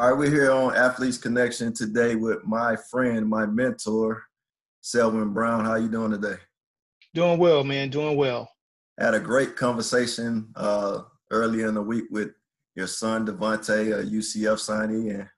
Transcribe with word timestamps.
All 0.00 0.08
right, 0.08 0.18
we're 0.18 0.30
here 0.30 0.50
on 0.50 0.74
Athletes 0.74 1.18
Connection 1.18 1.74
today 1.74 2.14
with 2.14 2.42
my 2.46 2.74
friend, 2.90 3.28
my 3.28 3.44
mentor, 3.44 4.24
Selwyn 4.80 5.34
Brown. 5.34 5.66
How 5.66 5.74
you 5.74 5.90
doing 5.90 6.10
today? 6.10 6.36
Doing 7.12 7.38
well, 7.38 7.62
man. 7.64 7.90
Doing 7.90 8.16
well. 8.16 8.50
Had 8.98 9.12
a 9.12 9.20
great 9.20 9.56
conversation 9.56 10.48
uh, 10.56 11.02
earlier 11.30 11.68
in 11.68 11.74
the 11.74 11.82
week 11.82 12.04
with 12.10 12.30
your 12.76 12.86
son 12.86 13.26
Devonte, 13.26 13.92
a 13.92 14.02
UCF 14.02 14.56
signee, 14.56 15.16
and 15.16 15.28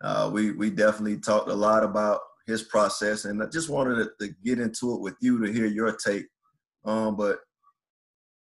uh, 0.00 0.30
we 0.32 0.50
we 0.50 0.68
definitely 0.68 1.20
talked 1.20 1.48
a 1.48 1.54
lot 1.54 1.84
about 1.84 2.18
his 2.44 2.64
process, 2.64 3.24
and 3.24 3.40
I 3.40 3.46
just 3.46 3.68
wanted 3.68 4.02
to, 4.02 4.26
to 4.26 4.34
get 4.44 4.58
into 4.58 4.94
it 4.94 5.00
with 5.00 5.14
you 5.20 5.46
to 5.46 5.52
hear 5.52 5.66
your 5.66 5.92
take. 5.92 6.26
Um, 6.84 7.14
but 7.14 7.38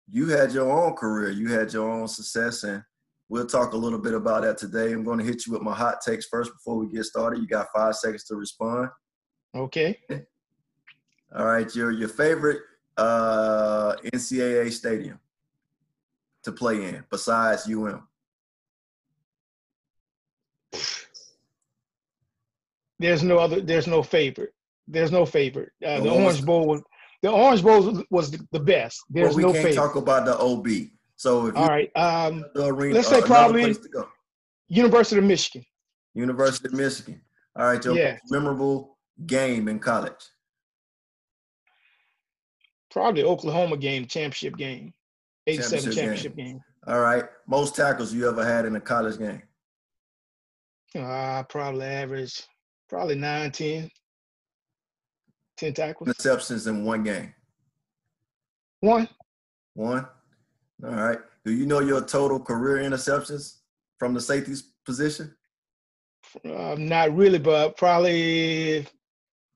you 0.09 0.29
had 0.29 0.53
your 0.53 0.71
own 0.71 0.93
career, 0.93 1.29
you 1.29 1.49
had 1.49 1.73
your 1.73 1.91
own 1.91 2.07
success, 2.07 2.63
and 2.63 2.81
we'll 3.29 3.45
talk 3.45 3.73
a 3.73 3.77
little 3.77 3.99
bit 3.99 4.13
about 4.13 4.43
that 4.43 4.57
today. 4.57 4.91
I'm 4.91 5.03
going 5.03 5.19
to 5.19 5.25
hit 5.25 5.45
you 5.45 5.53
with 5.53 5.61
my 5.61 5.73
hot 5.73 6.01
takes 6.01 6.27
first 6.27 6.51
before 6.53 6.77
we 6.77 6.87
get 6.87 7.05
started. 7.05 7.41
You 7.41 7.47
got 7.47 7.67
five 7.75 7.95
seconds 7.95 8.23
to 8.25 8.35
respond. 8.35 8.89
Okay. 9.55 9.97
All 11.35 11.45
right, 11.45 11.73
your 11.75 11.91
your 11.91 12.07
favorite 12.07 12.61
uh, 12.97 13.95
NCAA 14.13 14.71
stadium 14.71 15.19
to 16.43 16.51
play 16.51 16.89
in 16.89 17.03
besides 17.09 17.67
UM. 17.67 18.07
There's 22.99 23.23
no 23.23 23.37
other. 23.39 23.59
There's 23.59 23.87
no 23.87 24.01
favorite. 24.01 24.53
There's 24.87 25.11
no 25.11 25.25
favorite. 25.25 25.71
Uh, 25.85 25.99
the 25.99 26.09
Orange 26.09 26.45
Bowl 26.45 26.67
was 26.67 26.81
the 27.21 27.31
Orange 27.31 27.63
Bowl 27.63 28.03
was 28.09 28.31
the, 28.31 28.47
the 28.51 28.59
best. 28.59 29.01
There's 29.09 29.29
well, 29.29 29.35
we 29.35 29.43
no 29.43 29.51
can't 29.51 29.65
favorite. 29.65 29.81
talk 29.81 29.95
about 29.95 30.25
the 30.25 30.37
OB. 30.37 30.67
So 31.17 31.51
all 31.53 31.67
right, 31.67 31.91
um, 31.95 32.45
arena, 32.55 32.95
let's 32.95 33.07
say 33.07 33.19
uh, 33.19 33.25
probably 33.25 33.75
University 34.67 35.17
of 35.17 35.23
Michigan. 35.23 35.65
University 36.13 36.67
of 36.67 36.73
Michigan. 36.73 37.21
All 37.55 37.67
right, 37.67 37.83
your 37.83 37.95
yeah. 37.95 38.17
memorable 38.29 38.97
game 39.25 39.67
in 39.67 39.79
college. 39.79 40.11
Probably 42.91 43.23
Oklahoma 43.23 43.77
game, 43.77 44.05
championship 44.07 44.57
game, 44.57 44.93
eighty-seven 45.47 45.93
championship, 45.93 46.03
championship 46.03 46.35
game. 46.35 46.45
game. 46.45 46.61
All 46.87 46.99
right, 46.99 47.23
most 47.47 47.75
tackles 47.75 48.13
you 48.13 48.27
ever 48.29 48.45
had 48.45 48.65
in 48.65 48.75
a 48.75 48.81
college 48.81 49.17
game. 49.17 49.41
Uh, 50.97 51.43
probably 51.43 51.85
average, 51.85 52.43
probably 52.89 53.15
nine, 53.15 53.51
ten. 53.51 53.89
10 55.57 55.73
tackles. 55.73 56.09
Interceptions 56.09 56.67
in 56.67 56.83
one 56.83 57.03
game. 57.03 57.33
One. 58.81 59.07
One. 59.73 60.05
All 60.83 60.91
right. 60.91 61.19
Do 61.43 61.51
you 61.51 61.65
know 61.65 61.79
your 61.79 62.01
total 62.01 62.39
career 62.39 62.77
interceptions 62.87 63.57
from 63.97 64.13
the 64.13 64.21
safeties 64.21 64.73
position? 64.85 65.35
Uh, 66.43 66.75
not 66.77 67.15
really, 67.15 67.39
but 67.39 67.77
probably 67.77 68.85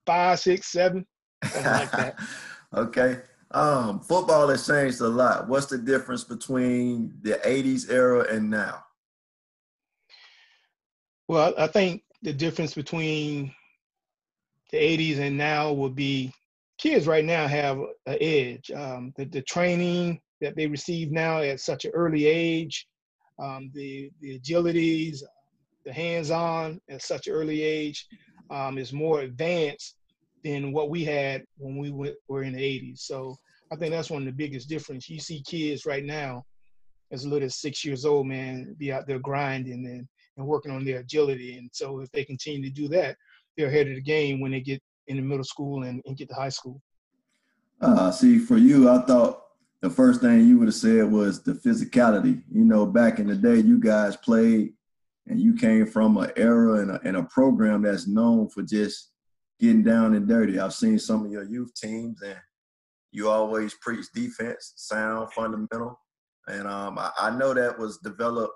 five, 0.06 0.40
six, 0.40 0.68
seven, 0.68 1.06
something 1.44 1.72
like 1.72 1.92
that. 1.92 2.20
okay. 2.74 3.20
Um, 3.52 4.00
football 4.00 4.48
has 4.50 4.68
changed 4.68 5.02
a 5.02 5.08
lot. 5.08 5.48
What's 5.48 5.66
the 5.66 5.78
difference 5.78 6.24
between 6.24 7.14
the 7.22 7.40
'80s 7.44 7.92
era 7.92 8.26
and 8.32 8.50
now? 8.50 8.84
Well, 11.28 11.54
I 11.58 11.68
think 11.68 12.04
the 12.22 12.34
difference 12.34 12.74
between 12.74 13.54
the 14.72 14.78
80s 14.78 15.20
and 15.20 15.38
now 15.38 15.72
would 15.74 15.96
be 15.96 16.34
kids 16.78 17.08
right 17.08 17.26
now 17.26 17.48
have 17.48 17.78
an 18.06 18.18
edge. 18.20 18.72
Um, 18.72 19.14
the, 19.16 19.26
the 19.26 19.42
training 19.42 20.20
that 20.42 20.56
they 20.56 20.68
receive 20.68 21.12
now 21.12 21.42
at 21.42 21.60
such 21.60 21.86
an 21.86 21.92
early 21.94 22.26
age, 22.26 22.88
um, 23.40 23.72
the, 23.74 24.12
the 24.22 24.40
agilities, 24.40 25.24
the 25.86 25.94
hands-on 25.94 26.80
at 26.90 27.02
such 27.02 27.28
an 27.28 27.34
early 27.34 27.62
age 27.62 28.06
um, 28.50 28.78
is 28.78 28.94
more 28.94 29.22
advanced 29.22 29.96
than 30.44 30.72
what 30.72 30.90
we 30.90 31.04
had 31.04 31.44
when 31.58 31.78
we 31.78 31.92
went, 31.92 32.16
were 32.28 32.44
in 32.44 32.54
the 32.54 32.60
80s. 32.60 33.00
So 33.00 33.38
I 33.72 33.76
think 33.76 33.92
that's 33.92 34.10
one 34.10 34.22
of 34.22 34.26
the 34.26 34.32
biggest 34.32 34.70
difference. 34.70 35.10
You 35.10 35.20
see 35.20 35.42
kids 35.42 35.86
right 35.86 36.04
now, 36.04 36.46
as 37.12 37.26
little 37.26 37.46
as 37.46 37.56
six 37.56 37.84
years 37.84 38.06
old, 38.06 38.28
man, 38.28 38.76
be 38.78 38.92
out 38.92 39.08
there 39.08 39.20
grinding 39.20 39.86
and, 39.86 40.08
and 40.38 40.48
working 40.48 40.72
on 40.72 40.86
their 40.86 41.00
agility. 41.00 41.58
And 41.58 41.70
so 41.74 42.00
if 42.00 42.12
they 42.12 42.24
continue 42.24 42.64
to 42.64 42.70
do 42.70 42.88
that, 42.90 43.16
they're 43.58 43.68
ahead 43.68 43.88
of 43.88 43.96
the 43.96 44.02
game 44.02 44.40
when 44.40 44.52
they 44.52 44.62
get 44.62 44.82
in 45.08 45.18
the 45.18 45.24
middle 45.24 45.44
school 45.44 45.84
and, 45.84 46.02
and 46.06 46.18
get 46.18 46.30
to 46.30 46.36
high 46.36 46.50
school. 46.50 46.82
Uh, 47.82 48.12
see, 48.12 48.40
for 48.40 48.58
you, 48.58 48.90
I 48.90 49.00
thought 49.02 49.42
the 49.82 49.90
first 49.90 50.22
thing 50.22 50.48
you 50.48 50.60
would 50.60 50.68
have 50.68 50.76
said 50.76 51.10
was 51.10 51.42
the 51.42 51.54
physicality. 51.54 52.42
You 52.52 52.66
know, 52.66 52.86
back 52.86 53.20
in 53.20 53.28
the 53.28 53.36
day, 53.36 53.58
you 53.58 53.80
guys 53.80 54.18
played 54.18 54.74
and 55.28 55.40
you 55.40 55.56
came 55.56 55.86
from 55.86 56.18
an 56.18 56.32
era 56.36 56.80
and 56.82 56.92
a, 56.92 57.00
and 57.04 57.18
a 57.18 57.24
program 57.24 57.84
that's 57.84 58.08
known 58.08 58.50
for 58.50 58.64
just 58.64 59.12
getting 59.60 59.84
down 59.84 60.16
and 60.16 60.28
dirty. 60.28 60.60
I've 60.60 60.74
seen 60.74 61.00
some 61.00 61.26
of 61.26 61.32
your 61.32 61.44
youth 61.44 61.74
teams, 61.76 62.22
and 62.22 62.38
you 63.12 63.30
always 63.30 63.74
preach 63.76 64.06
defense, 64.14 64.74
sound, 64.76 65.32
fundamental. 65.34 66.00
And 66.48 66.68
um, 66.68 66.98
I, 66.98 67.12
I 67.20 67.30
know 67.38 67.54
that 67.54 67.78
was 67.78 68.00
developed 68.00 68.54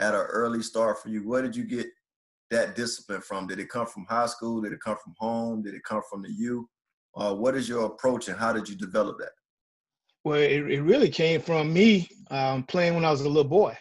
at 0.00 0.14
an 0.14 0.20
early 0.20 0.62
start 0.62 1.02
for 1.02 1.08
you. 1.08 1.28
Where 1.28 1.42
did 1.42 1.56
you 1.56 1.64
get 1.64 1.86
that 2.50 2.76
discipline 2.76 3.20
from? 3.20 3.46
Did 3.46 3.58
it 3.58 3.68
come 3.68 3.86
from 3.86 4.06
high 4.08 4.26
school? 4.26 4.60
Did 4.60 4.72
it 4.72 4.80
come 4.84 4.96
from 5.02 5.14
home? 5.18 5.62
Did 5.62 5.74
it 5.74 5.84
come 5.84 6.02
from 6.10 6.22
the 6.22 6.30
you? 6.30 6.68
Uh, 7.16 7.34
what 7.34 7.56
is 7.56 7.68
your 7.68 7.86
approach 7.86 8.28
and 8.28 8.38
how 8.38 8.52
did 8.52 8.68
you 8.68 8.76
develop 8.76 9.18
that? 9.18 9.30
Well, 10.24 10.40
it, 10.40 10.70
it 10.70 10.82
really 10.82 11.10
came 11.10 11.40
from 11.40 11.72
me 11.72 12.08
um, 12.30 12.64
playing 12.64 12.94
when 12.94 13.04
I 13.04 13.10
was 13.10 13.20
a 13.20 13.28
little 13.28 13.44
boy. 13.44 13.76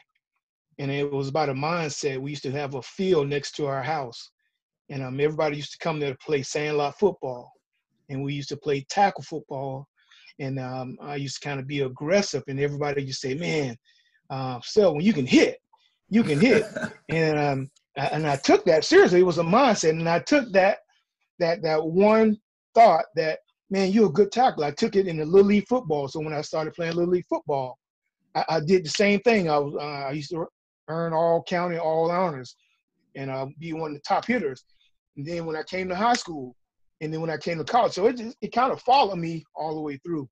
And 0.77 0.91
it 0.91 1.09
was 1.09 1.29
about 1.29 1.49
a 1.49 1.53
mindset. 1.53 2.19
We 2.19 2.31
used 2.31 2.43
to 2.43 2.51
have 2.51 2.75
a 2.75 2.81
field 2.81 3.29
next 3.29 3.53
to 3.53 3.65
our 3.65 3.81
house. 3.81 4.31
And 4.89 5.01
um, 5.01 5.19
everybody 5.19 5.55
used 5.55 5.71
to 5.71 5.77
come 5.77 5.99
there 5.99 6.11
to 6.11 6.17
play 6.17 6.43
sandlot 6.43 6.99
football. 6.99 7.51
And 8.09 8.23
we 8.23 8.33
used 8.33 8.49
to 8.49 8.57
play 8.57 8.85
tackle 8.89 9.23
football. 9.23 9.87
And 10.39 10.59
um, 10.59 10.97
I 11.01 11.15
used 11.15 11.41
to 11.41 11.47
kind 11.47 11.59
of 11.59 11.67
be 11.67 11.81
aggressive. 11.81 12.43
And 12.47 12.59
everybody 12.59 13.03
used 13.03 13.21
to 13.21 13.29
say, 13.29 13.35
man, 13.35 13.77
uh, 14.29 14.59
so 14.63 14.93
when 14.93 15.05
you 15.05 15.13
can 15.13 15.25
hit, 15.25 15.59
you 16.09 16.23
can 16.23 16.39
hit. 16.39 16.65
and 17.09 17.39
um, 17.39 17.69
and 17.95 18.25
I 18.25 18.35
took 18.37 18.65
that 18.65 18.83
seriously. 18.83 19.19
It 19.19 19.25
was 19.25 19.37
a 19.37 19.43
mindset, 19.43 19.91
and 19.91 20.09
I 20.09 20.19
took 20.19 20.51
that 20.53 20.79
that 21.39 21.61
that 21.61 21.83
one 21.85 22.37
thought 22.73 23.05
that 23.15 23.39
man, 23.73 23.91
you're 23.91 24.05
a 24.05 24.09
good 24.09 24.31
tackler. 24.31 24.67
I 24.67 24.71
took 24.71 24.95
it 24.95 25.07
in 25.07 25.17
the 25.17 25.25
little 25.25 25.47
league 25.47 25.67
football. 25.67 26.07
So 26.07 26.19
when 26.19 26.31
I 26.31 26.41
started 26.41 26.75
playing 26.75 26.93
little 26.93 27.11
league 27.11 27.25
football, 27.27 27.79
I, 28.35 28.45
I 28.47 28.59
did 28.59 28.85
the 28.85 28.89
same 28.89 29.19
thing. 29.21 29.49
I 29.49 29.57
was 29.57 29.73
uh, 29.75 30.09
I 30.09 30.11
used 30.11 30.29
to 30.29 30.45
earn 30.89 31.11
all 31.11 31.43
county 31.43 31.77
all 31.77 32.11
honors, 32.11 32.55
and 33.15 33.31
uh, 33.31 33.47
be 33.59 33.73
one 33.73 33.91
of 33.91 33.95
the 33.95 34.03
top 34.07 34.25
hitters. 34.25 34.63
And 35.17 35.25
then 35.25 35.47
when 35.47 35.55
I 35.55 35.63
came 35.63 35.89
to 35.89 35.95
high 35.95 36.13
school, 36.13 36.55
and 37.01 37.11
then 37.11 37.19
when 37.19 37.31
I 37.31 37.37
came 37.37 37.57
to 37.57 37.63
college, 37.63 37.93
so 37.93 38.05
it 38.05 38.17
just 38.17 38.37
it 38.41 38.53
kind 38.53 38.71
of 38.71 38.79
followed 38.81 39.17
me 39.17 39.43
all 39.55 39.73
the 39.73 39.81
way 39.81 39.97
through. 40.05 40.29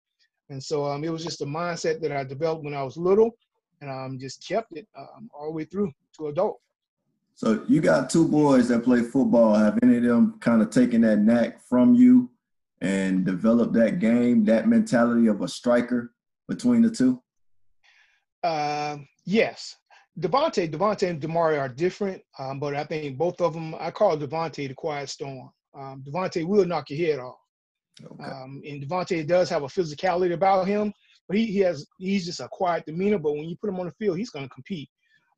And 0.51 0.63
so 0.63 0.85
um, 0.85 1.03
it 1.03 1.11
was 1.11 1.23
just 1.23 1.41
a 1.41 1.45
mindset 1.45 1.99
that 2.01 2.11
I 2.11 2.23
developed 2.23 2.63
when 2.63 2.75
I 2.75 2.83
was 2.83 2.95
little, 2.95 3.31
and 3.81 3.89
I 3.89 4.05
um, 4.05 4.19
just 4.19 4.47
kept 4.47 4.77
it 4.77 4.87
um, 4.95 5.31
all 5.33 5.47
the 5.47 5.53
way 5.53 5.63
through 5.63 5.91
to 6.17 6.27
adult. 6.27 6.59
So 7.33 7.63
you 7.67 7.81
got 7.81 8.11
two 8.11 8.27
boys 8.27 8.67
that 8.67 8.83
play 8.83 9.01
football. 9.01 9.55
Have 9.55 9.79
any 9.81 9.97
of 9.97 10.03
them 10.03 10.37
kind 10.41 10.61
of 10.61 10.69
taken 10.69 11.01
that 11.01 11.17
knack 11.17 11.59
from 11.67 11.95
you 11.95 12.29
and 12.81 13.25
develop 13.25 13.73
that 13.73 13.99
game, 13.99 14.43
that 14.45 14.67
mentality 14.67 15.27
of 15.27 15.41
a 15.41 15.47
striker 15.47 16.13
between 16.47 16.81
the 16.81 16.89
two? 16.89 17.21
Uh, 18.43 18.97
yes. 19.25 19.75
Devontae, 20.19 20.69
Devontae 20.69 21.09
and 21.09 21.21
Damari 21.21 21.59
are 21.59 21.69
different, 21.69 22.21
um, 22.37 22.59
but 22.59 22.75
I 22.75 22.83
think 22.83 23.17
both 23.17 23.39
of 23.39 23.53
them, 23.53 23.75
I 23.79 23.91
call 23.91 24.17
Devontae 24.17 24.67
the 24.67 24.73
quiet 24.73 25.09
storm. 25.09 25.49
Um, 25.73 26.03
Devontae 26.05 26.45
will 26.45 26.65
knock 26.65 26.89
your 26.89 27.07
head 27.07 27.19
off. 27.19 27.37
Okay. 28.03 28.23
Um, 28.23 28.61
and 28.67 28.83
Devontae 28.83 29.25
does 29.25 29.49
have 29.49 29.63
a 29.63 29.67
physicality 29.67 30.33
about 30.33 30.67
him, 30.67 30.91
but 31.27 31.37
he, 31.37 31.45
he 31.45 31.59
has 31.59 31.87
he's 31.99 32.25
just 32.25 32.39
a 32.39 32.49
quiet 32.51 32.85
demeanor. 32.85 33.19
But 33.19 33.33
when 33.33 33.45
you 33.45 33.55
put 33.57 33.69
him 33.69 33.79
on 33.79 33.85
the 33.85 33.93
field, 33.93 34.17
he's 34.17 34.31
going 34.31 34.45
to 34.45 34.53
compete. 34.53 34.89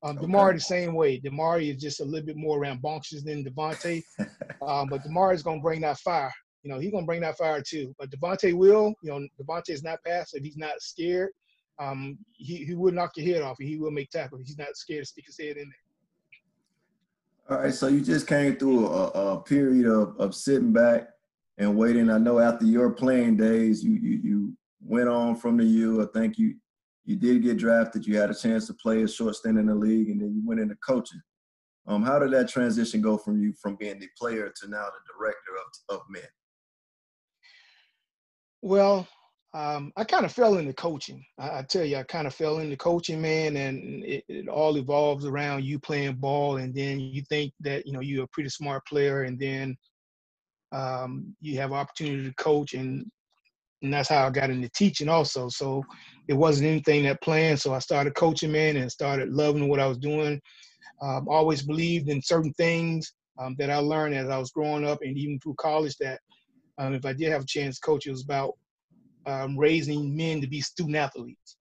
Um, 0.02 0.18
Damari 0.18 0.50
okay. 0.50 0.58
the 0.58 0.62
same 0.62 0.94
way. 0.96 1.20
Damari 1.20 1.74
is 1.74 1.82
just 1.82 2.02
a 2.02 2.06
little 2.06 2.26
bit 2.26 2.36
more 2.36 2.60
rambunctious 2.60 3.24
than 3.24 3.44
Devontae, 3.44 4.02
um, 4.68 4.88
but 4.90 5.04
Damari 5.04 5.36
is 5.36 5.44
gonna 5.44 5.62
bring 5.62 5.82
that 5.82 6.00
fire. 6.00 6.34
You 6.64 6.72
know, 6.72 6.80
he's 6.80 6.92
gonna 6.92 7.06
bring 7.06 7.22
that 7.22 7.38
fire 7.38 7.62
too. 7.62 7.94
But 8.00 8.10
Devontae 8.10 8.54
will. 8.54 8.94
You 9.04 9.12
know, 9.12 9.28
Devontae 9.42 9.70
is 9.70 9.84
not 9.84 10.04
passive. 10.04 10.44
He's 10.44 10.58
not 10.58 10.82
scared. 10.82 11.32
Um, 11.80 12.18
he 12.34 12.66
he 12.66 12.76
will 12.76 12.94
knock 12.94 13.18
your 13.18 13.34
head 13.34 13.42
off, 13.44 13.58
he 13.60 13.78
will 13.78 13.92
make 13.92 14.10
tackles. 14.10 14.48
He's 14.48 14.58
not 14.58 14.76
scared 14.76 15.04
to 15.04 15.10
stick 15.10 15.26
his 15.26 15.38
head 15.38 15.58
in 15.58 15.70
there. 15.70 17.58
All 17.58 17.64
right, 17.64 17.74
so 17.74 17.88
you 17.88 18.02
just 18.02 18.26
came 18.26 18.56
through 18.56 18.88
a, 18.88 19.08
a 19.08 19.42
period 19.42 19.86
of, 19.86 20.16
of 20.18 20.34
sitting 20.34 20.72
back 20.72 21.10
and 21.58 21.76
waiting. 21.76 22.10
I 22.10 22.18
know 22.18 22.40
after 22.40 22.66
your 22.66 22.92
playing 22.92 23.38
days, 23.38 23.84
you 23.84 23.96
you 23.96 24.20
you 24.24 24.58
went 24.80 25.10
on 25.10 25.36
from 25.36 25.58
the 25.58 25.66
U. 25.66 26.02
I 26.02 26.06
think 26.18 26.38
you 26.38 26.56
you 27.06 27.16
did 27.16 27.42
get 27.42 27.58
drafted. 27.58 28.06
You 28.06 28.18
had 28.18 28.30
a 28.30 28.36
chance 28.36 28.68
to 28.68 28.74
play 28.76 29.04
a 29.04 29.08
short 29.08 29.36
stint 29.36 29.58
in 29.58 29.66
the 29.66 29.76
league, 29.76 30.10
and 30.10 30.22
then 30.22 30.34
you 30.34 30.42
went 30.46 30.62
into 30.62 30.76
coaching. 30.76 31.22
Um, 31.86 32.02
how 32.02 32.18
did 32.20 32.32
that 32.32 32.48
transition 32.48 33.02
go 33.02 33.18
from 33.18 33.42
you 33.42 33.54
from 33.62 33.76
being 33.76 34.00
the 34.00 34.08
player 34.18 34.54
to 34.62 34.70
now 34.70 34.86
the 34.86 35.14
director 35.14 35.52
of, 35.90 35.98
of 35.98 36.02
men? 36.10 36.22
Well, 38.64 39.08
Um, 39.54 39.92
I 39.98 40.04
kind 40.04 40.26
of 40.26 40.32
fell 40.32 40.58
into 40.58 40.74
coaching. 40.74 41.24
I, 41.38 41.60
I, 41.60 41.62
tell 41.70 41.86
you, 41.86 41.98
I 41.98 42.04
kind 42.04 42.26
of 42.26 42.34
fell 42.34 42.58
into 42.58 42.76
coaching, 42.78 43.22
man, 43.22 43.56
and 43.56 44.04
it, 44.04 44.24
it, 44.28 44.48
all 44.48 44.78
evolves 44.78 45.26
around 45.26 45.64
you 45.64 45.78
playing 45.80 46.16
ball, 46.16 46.58
and 46.58 46.74
then 46.74 47.00
you 47.00 47.22
think 47.30 47.54
that 47.60 47.86
you 47.86 47.94
know 47.94 48.00
you're 48.00 48.24
a 48.24 48.28
pretty 48.30 48.50
smart 48.50 48.84
player, 48.88 49.24
and 49.24 49.38
then 49.38 49.78
um, 50.72 51.36
you 51.40 51.60
have 51.60 51.72
opportunity 51.72 52.24
to 52.24 52.34
coach, 52.36 52.74
and 52.74 53.06
and 53.84 53.94
that's 53.94 54.10
how 54.10 54.26
I 54.26 54.32
got 54.32 54.50
into 54.50 54.70
teaching 54.70 55.10
also. 55.10 55.50
So 55.50 55.84
it 56.28 56.34
wasn't 56.34 56.70
anything 56.70 57.04
that 57.04 57.22
planned. 57.22 57.60
So 57.60 57.74
I 57.76 57.80
started 57.80 58.16
coaching, 58.16 58.52
man, 58.52 58.78
and 58.78 58.92
started 58.92 59.30
loving 59.30 59.68
what 59.68 59.82
I 59.82 59.88
was 59.88 60.00
doing. 60.00 60.42
Um, 61.02 61.28
always 61.30 61.62
believed 61.62 62.10
in 62.10 62.22
certain 62.24 62.54
things 62.54 63.14
um, 63.38 63.56
that 63.60 63.70
I 63.70 63.78
learned 63.78 64.16
as 64.16 64.30
I 64.30 64.40
was 64.40 64.52
growing 64.52 64.88
up, 64.88 65.00
and 65.04 65.16
even 65.16 65.38
through 65.40 65.56
college. 65.60 65.96
That 65.98 66.20
um, 66.78 66.94
if 66.94 67.06
I 67.06 67.14
did 67.14 67.32
have 67.32 67.44
a 67.44 67.48
chance 67.48 67.80
to 67.80 67.86
coach, 67.86 68.08
it 68.08 68.12
was 68.12 68.24
about 68.24 68.54
um, 69.26 69.58
raising 69.58 70.16
men 70.16 70.42
to 70.42 70.48
be 70.48 70.62
student 70.62 70.96
athletes, 70.96 71.58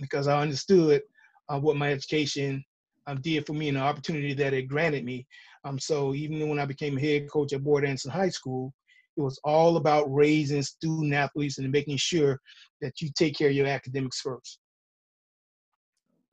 because 0.00 0.28
I 0.28 0.40
understood 0.40 1.02
uh, 1.48 1.58
what 1.58 1.76
my 1.76 1.92
education 1.92 2.64
um, 3.06 3.20
did 3.20 3.46
for 3.46 3.52
me 3.52 3.68
and 3.68 3.76
the 3.76 3.82
opportunity 3.82 4.34
that 4.34 4.52
it 4.52 4.68
granted 4.68 5.04
me. 5.04 5.26
Um, 5.64 5.78
so 5.78 6.14
even 6.14 6.48
when 6.48 6.58
I 6.58 6.64
became 6.64 6.96
a 6.96 7.00
head 7.00 7.30
coach 7.30 7.52
at 7.52 7.64
Boyd 7.64 7.84
Anderson 7.84 8.10
High 8.10 8.28
School, 8.28 8.72
it 9.16 9.22
was 9.22 9.40
all 9.44 9.78
about 9.78 10.12
raising 10.12 10.62
student 10.62 11.14
athletes 11.14 11.58
and 11.58 11.70
making 11.72 11.96
sure 11.96 12.38
that 12.82 13.00
you 13.00 13.08
take 13.16 13.36
care 13.36 13.48
of 13.48 13.54
your 13.54 13.66
academics 13.66 14.20
first. 14.20 14.58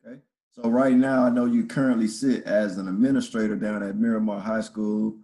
Okay. 0.05 0.19
So 0.51 0.69
right 0.69 0.93
now, 0.93 1.23
I 1.23 1.29
know 1.29 1.45
you 1.45 1.65
currently 1.65 2.07
sit 2.07 2.43
as 2.43 2.77
an 2.77 2.89
administrator 2.89 3.55
down 3.55 3.81
at 3.83 3.95
Miramar 3.95 4.39
High 4.39 4.61
School. 4.61 5.15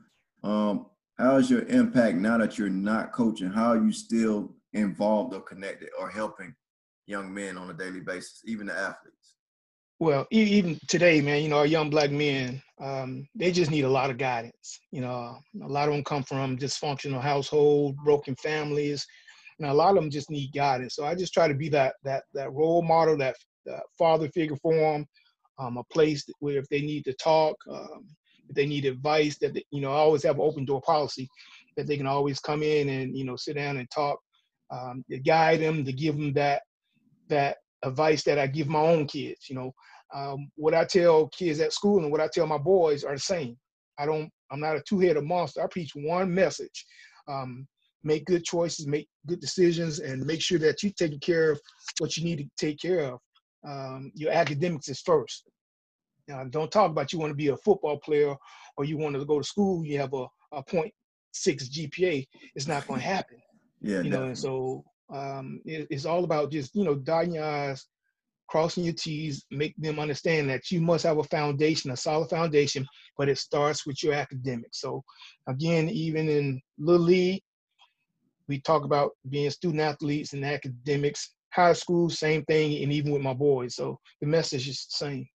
Um, 0.43 0.85
how 1.19 1.35
is 1.35 1.49
your 1.49 1.63
impact 1.63 2.17
now 2.17 2.37
that 2.37 2.57
you're 2.57 2.69
not 2.69 3.11
coaching? 3.11 3.49
How 3.49 3.71
are 3.71 3.83
you 3.83 3.91
still 3.91 4.55
involved 4.73 5.33
or 5.35 5.41
connected 5.41 5.89
or 5.99 6.09
helping 6.09 6.55
young 7.07 7.33
men 7.33 7.57
on 7.57 7.69
a 7.69 7.73
daily 7.73 7.99
basis, 7.99 8.41
even 8.45 8.67
the 8.67 8.73
athletes? 8.73 9.35
Well, 9.99 10.25
even 10.31 10.79
today, 10.87 11.19
man, 11.19 11.43
you 11.43 11.49
know, 11.49 11.57
our 11.57 11.65
young 11.65 11.89
black 11.89 12.09
men, 12.09 12.61
um, 12.79 13.27
they 13.35 13.51
just 13.51 13.69
need 13.69 13.83
a 13.83 13.89
lot 13.89 14.09
of 14.09 14.17
guidance. 14.17 14.79
You 14.91 15.01
know, 15.01 15.37
a 15.61 15.67
lot 15.67 15.89
of 15.89 15.93
them 15.93 16.05
come 16.05 16.23
from 16.23 16.57
dysfunctional 16.57 17.21
household, 17.21 17.97
broken 18.05 18.33
families, 18.37 19.05
and 19.59 19.69
a 19.69 19.73
lot 19.73 19.89
of 19.89 19.95
them 19.95 20.09
just 20.09 20.29
need 20.29 20.53
guidance. 20.53 20.95
So 20.95 21.03
I 21.03 21.15
just 21.15 21.33
try 21.33 21.49
to 21.49 21.53
be 21.53 21.67
that 21.69 21.95
that 22.05 22.23
that 22.33 22.53
role 22.53 22.81
model, 22.81 23.17
that, 23.17 23.35
father 23.99 24.29
figure 24.29 24.55
for 24.55 24.73
them, 24.73 25.05
um, 25.59 25.77
a 25.77 25.83
place 25.91 26.23
where 26.39 26.57
if 26.57 26.67
they 26.69 26.81
need 26.81 27.03
to 27.03 27.13
talk, 27.13 27.55
um, 27.69 28.07
if 28.49 28.55
they 28.55 28.65
need 28.65 28.85
advice, 28.85 29.37
that 29.37 29.53
they, 29.53 29.63
you 29.71 29.81
know, 29.81 29.91
I 29.91 29.97
always 29.97 30.23
have 30.23 30.35
an 30.35 30.41
open 30.41 30.65
door 30.65 30.81
policy 30.81 31.29
that 31.77 31.87
they 31.87 31.97
can 31.97 32.07
always 32.07 32.39
come 32.39 32.63
in 32.63 32.89
and 32.89 33.17
you 33.17 33.23
know 33.23 33.35
sit 33.35 33.55
down 33.55 33.77
and 33.77 33.89
talk, 33.89 34.19
um, 34.71 35.03
to 35.09 35.19
guide 35.19 35.61
them, 35.61 35.85
to 35.85 35.93
give 35.93 36.15
them 36.15 36.33
that 36.33 36.63
that 37.29 37.57
advice 37.83 38.23
that 38.23 38.39
I 38.39 38.47
give 38.47 38.67
my 38.67 38.79
own 38.81 39.07
kids. 39.07 39.49
You 39.49 39.55
know, 39.55 39.73
um, 40.13 40.49
what 40.55 40.73
I 40.73 40.83
tell 40.83 41.29
kids 41.29 41.59
at 41.59 41.73
school 41.73 42.03
and 42.03 42.11
what 42.11 42.21
I 42.21 42.27
tell 42.27 42.47
my 42.47 42.57
boys 42.57 43.03
are 43.03 43.13
the 43.13 43.19
same. 43.19 43.57
I 43.97 44.05
don't. 44.05 44.29
I'm 44.51 44.59
not 44.59 44.75
a 44.75 44.81
two-headed 44.81 45.23
monster. 45.23 45.61
I 45.61 45.67
preach 45.67 45.91
one 45.95 46.33
message: 46.33 46.85
um, 47.27 47.67
make 48.03 48.25
good 48.25 48.43
choices, 48.43 48.87
make 48.87 49.07
good 49.27 49.39
decisions, 49.39 49.99
and 49.99 50.25
make 50.25 50.41
sure 50.41 50.59
that 50.59 50.81
you're 50.81 50.91
taking 50.97 51.19
care 51.19 51.51
of 51.51 51.61
what 51.99 52.17
you 52.17 52.23
need 52.23 52.39
to 52.39 52.49
take 52.57 52.79
care 52.79 53.13
of. 53.13 53.19
Um, 53.67 54.11
your 54.15 54.31
academics 54.31 54.89
is 54.89 55.01
first. 55.01 55.43
Now, 56.29 56.43
don't 56.43 56.71
talk 56.71 56.91
about 56.91 57.11
you 57.11 57.17
want 57.17 57.31
to 57.31 57.35
be 57.35 57.47
a 57.47 57.57
football 57.57 57.97
player 57.97 58.35
or 58.77 58.85
you 58.85 58.97
want 58.97 59.15
to 59.15 59.25
go 59.25 59.39
to 59.39 59.43
school. 59.43 59.83
You 59.83 59.97
have 59.99 60.13
a, 60.13 60.27
a 60.51 60.63
point 60.63 60.93
six 61.31 61.67
GPA. 61.69 62.25
It's 62.55 62.67
not 62.67 62.87
going 62.87 62.99
to 63.01 63.05
happen. 63.05 63.37
Yeah, 63.81 64.01
you 64.01 64.11
know. 64.11 64.23
And 64.23 64.37
so 64.37 64.83
um, 65.11 65.59
it, 65.65 65.87
it's 65.89 66.05
all 66.05 66.23
about 66.23 66.51
just 66.51 66.75
you 66.75 66.83
know 66.83 66.95
dotting 66.95 67.33
your 67.33 67.43
eyes, 67.43 67.87
crossing 68.47 68.83
your 68.83 68.93
T's, 68.93 69.43
make 69.49 69.73
them 69.77 69.99
understand 69.99 70.51
that 70.51 70.69
you 70.69 70.81
must 70.81 71.03
have 71.03 71.17
a 71.17 71.23
foundation, 71.23 71.89
a 71.91 71.97
solid 71.97 72.29
foundation, 72.29 72.85
but 73.17 73.27
it 73.27 73.39
starts 73.39 73.87
with 73.87 74.03
your 74.03 74.13
academics. 74.13 74.81
So 74.81 75.03
again, 75.47 75.89
even 75.89 76.29
in 76.29 76.61
Little 76.77 77.01
League, 77.01 77.41
we 78.47 78.61
talk 78.61 78.83
about 78.83 79.11
being 79.29 79.49
student 79.49 79.81
athletes 79.81 80.33
and 80.33 80.45
academics. 80.45 81.33
High 81.51 81.73
school, 81.73 82.11
same 82.11 82.43
thing, 82.45 82.83
and 82.83 82.93
even 82.93 83.11
with 83.11 83.23
my 83.23 83.33
boys. 83.33 83.75
So 83.75 83.99
the 84.21 84.27
message 84.27 84.69
is 84.69 84.85
the 84.85 85.05
same. 85.05 85.27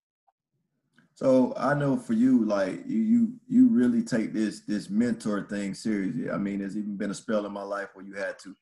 So 1.14 1.54
I 1.56 1.74
know 1.74 1.96
for 1.96 2.12
you, 2.12 2.44
like 2.44 2.82
you, 2.86 3.00
you, 3.00 3.32
you 3.46 3.68
really 3.68 4.02
take 4.02 4.32
this 4.32 4.60
this 4.66 4.90
mentor 4.90 5.46
thing 5.48 5.72
seriously. 5.72 6.28
I 6.30 6.38
mean, 6.38 6.58
there's 6.58 6.76
even 6.76 6.96
been 6.96 7.12
a 7.12 7.14
spell 7.14 7.46
in 7.46 7.52
my 7.52 7.62
life 7.62 7.90
where 7.94 8.04
you 8.04 8.14
had 8.14 8.38
to 8.40 8.54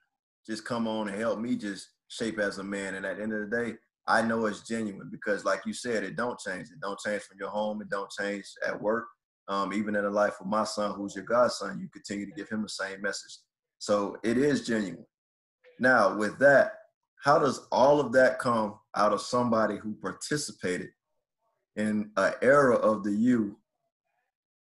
just 0.47 0.65
come 0.65 0.87
on 0.87 1.09
and 1.09 1.19
help 1.19 1.39
me 1.39 1.57
just 1.57 1.89
shape 2.09 2.39
as 2.39 2.59
a 2.59 2.65
man. 2.65 2.95
And 2.95 3.07
at 3.07 3.17
the 3.17 3.23
end 3.23 3.33
of 3.33 3.49
the 3.49 3.57
day, 3.57 3.75
I 4.07 4.21
know 4.21 4.45
it's 4.47 4.67
genuine 4.67 5.09
because, 5.11 5.47
like 5.47 5.65
you 5.65 5.73
said, 5.73 6.05
it 6.05 6.17
don't 6.17 6.39
change. 6.39 6.69
It 6.69 6.81
don't 6.83 6.99
change 6.99 7.23
from 7.23 7.39
your 7.39 7.49
home. 7.49 7.81
It 7.81 7.89
don't 7.89 8.11
change 8.11 8.45
at 8.67 8.81
work. 8.81 9.07
Um, 9.49 9.73
even 9.73 9.97
in 9.97 10.05
the 10.05 10.11
life 10.11 10.35
of 10.41 10.47
my 10.47 10.65
son, 10.65 10.95
who's 10.95 11.15
your 11.15 11.25
godson, 11.25 11.81
you 11.81 11.89
continue 11.89 12.27
to 12.27 12.33
give 12.33 12.49
him 12.49 12.63
the 12.63 12.69
same 12.69 13.01
message. 13.01 13.39
So 13.79 14.17
it 14.23 14.37
is 14.37 14.67
genuine. 14.67 15.07
Now, 15.81 16.17
with 16.17 16.39
that, 16.39 16.75
how 17.25 17.39
does 17.39 17.67
all 17.73 17.99
of 17.99 18.13
that 18.13 18.39
come 18.39 18.79
out 18.95 19.13
of 19.13 19.21
somebody 19.21 19.79
who 19.79 19.95
participated 19.95 20.91
in 21.77 22.11
an 22.17 22.33
era 22.43 22.77
of 22.77 23.05
the 23.05 23.13
U 23.13 23.57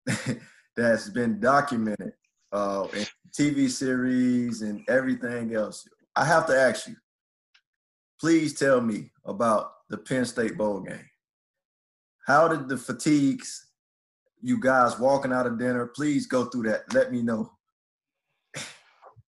that's 0.77 1.09
been 1.11 1.41
documented 1.41 2.13
uh, 2.53 2.87
in 2.95 3.07
TV 3.37 3.69
series 3.69 4.63
and 4.63 4.83
everything 4.89 5.55
else? 5.55 5.87
I 6.17 6.25
have 6.25 6.47
to 6.47 6.59
ask 6.59 6.87
you, 6.89 6.97
please 8.21 8.59
tell 8.59 8.81
me 8.81 9.11
about 9.25 9.73
the 9.89 9.99
Penn 9.99 10.25
State 10.25 10.57
Bowl 10.57 10.81
game. 10.81 11.09
How 12.27 12.49
did 12.49 12.69
the 12.69 12.77
fatigues, 12.77 13.69
you 14.43 14.61
guys 14.61 14.99
walking 14.99 15.33
out 15.33 15.47
of 15.47 15.59
dinner, 15.59 15.87
please 15.87 16.27
go 16.27 16.47
through 16.47 16.65
that. 16.65 16.93
Let 16.93 17.13
me 17.13 17.23
know. 17.23 17.53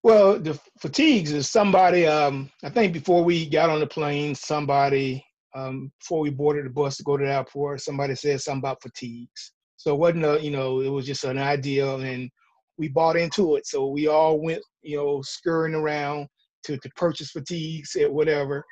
Well, 0.03 0.38
the 0.38 0.59
fatigues 0.79 1.33
is 1.33 1.49
somebody, 1.49 2.06
um, 2.06 2.50
I 2.62 2.71
think 2.71 2.93
before 2.93 3.23
we 3.23 3.49
got 3.49 3.69
on 3.69 3.81
the 3.81 3.87
plane, 3.87 4.35
somebody, 4.35 5.25
um, 5.55 5.91
before 5.99 6.20
we 6.20 6.31
boarded 6.31 6.67
the 6.67 6.70
bus 6.70 6.97
to 6.97 7.02
go 7.02 7.17
to 7.17 7.25
the 7.25 7.32
airport, 7.32 7.81
somebody 7.81 8.14
said 8.14 8.41
something 8.41 8.61
about 8.61 8.82
fatigues. 8.82 9.52
So 9.76 9.94
it 9.94 9.99
wasn't 9.99 10.25
a, 10.25 10.41
you 10.41 10.50
know, 10.50 10.81
it 10.81 10.88
was 10.88 11.06
just 11.06 11.25
an 11.25 11.38
idea 11.38 11.94
and 11.97 12.31
we 12.79 12.88
bought 12.88 13.17
into 13.17 13.56
it. 13.56 13.67
So 13.67 13.88
we 13.88 14.08
all 14.08 14.41
went, 14.41 14.62
you 14.82 14.97
know, 14.97 15.23
scurrying 15.23 15.75
around 15.75 16.28
to, 16.64 16.76
to 16.76 16.90
purchase 16.97 17.30
fatigues 17.30 17.97
or 17.97 18.12
whatever. 18.12 18.64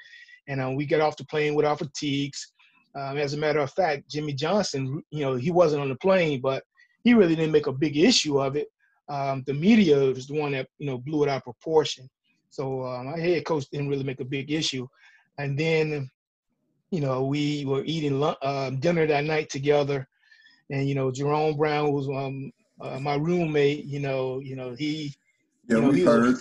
And 0.48 0.60
um, 0.60 0.76
we 0.76 0.86
got 0.86 1.00
off 1.00 1.16
the 1.16 1.24
plane 1.24 1.54
with 1.54 1.66
our 1.66 1.76
fatigues. 1.76 2.52
Um, 2.94 3.18
as 3.18 3.34
a 3.34 3.38
matter 3.38 3.60
of 3.60 3.70
fact, 3.72 4.10
Jimmy 4.10 4.32
Johnson, 4.32 5.02
you 5.10 5.24
know, 5.24 5.34
he 5.36 5.50
wasn't 5.50 5.82
on 5.82 5.88
the 5.88 5.96
plane, 5.96 6.40
but 6.40 6.62
he 7.04 7.14
really 7.14 7.36
didn't 7.36 7.52
make 7.52 7.66
a 7.66 7.72
big 7.72 7.96
issue 7.96 8.40
of 8.40 8.56
it. 8.56 8.68
Um, 9.08 9.42
the 9.46 9.54
media 9.54 9.98
was 9.98 10.26
the 10.26 10.38
one 10.38 10.52
that, 10.52 10.68
you 10.78 10.86
know, 10.86 10.98
blew 10.98 11.22
it 11.22 11.28
out 11.28 11.38
of 11.38 11.44
proportion. 11.44 12.08
So 12.50 12.82
uh, 12.82 13.02
my 13.02 13.18
head 13.18 13.44
coach 13.44 13.66
didn't 13.70 13.88
really 13.88 14.04
make 14.04 14.20
a 14.20 14.24
big 14.24 14.50
issue. 14.50 14.86
And 15.38 15.58
then, 15.58 16.10
you 16.90 17.00
know, 17.00 17.24
we 17.24 17.64
were 17.64 17.82
eating 17.84 18.22
uh, 18.22 18.70
dinner 18.70 19.06
that 19.06 19.24
night 19.24 19.50
together. 19.50 20.06
And, 20.70 20.88
you 20.88 20.94
know, 20.94 21.10
Jerome 21.10 21.56
Brown 21.56 21.92
was 21.92 22.08
um, 22.08 22.52
uh, 22.80 22.98
my 22.98 23.14
roommate, 23.14 23.84
you 23.84 24.00
know, 24.00 24.40
you 24.40 24.56
know, 24.56 24.74
he, 24.74 25.14
yeah, 25.68 25.76
you 25.76 25.82
know, 25.82 25.90
we 25.90 26.04
heard. 26.04 26.34
A, 26.34 26.38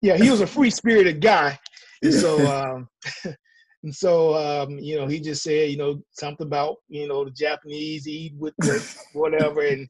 yeah, 0.00 0.16
he 0.16 0.30
was 0.30 0.40
a 0.40 0.46
free 0.46 0.70
spirited 0.70 1.20
guy. 1.20 1.58
And 2.02 2.12
so, 2.12 2.46
um, 2.46 2.88
and 3.82 3.94
so, 3.94 4.34
um, 4.34 4.78
you 4.78 4.96
know, 4.96 5.06
he 5.06 5.20
just 5.20 5.42
said, 5.42 5.70
you 5.70 5.76
know, 5.76 6.02
something 6.12 6.46
about, 6.46 6.76
you 6.88 7.06
know, 7.06 7.24
the 7.24 7.30
Japanese 7.30 8.08
eat 8.08 8.34
with 8.36 8.54
the 8.58 8.84
whatever, 9.12 9.62
and 9.62 9.88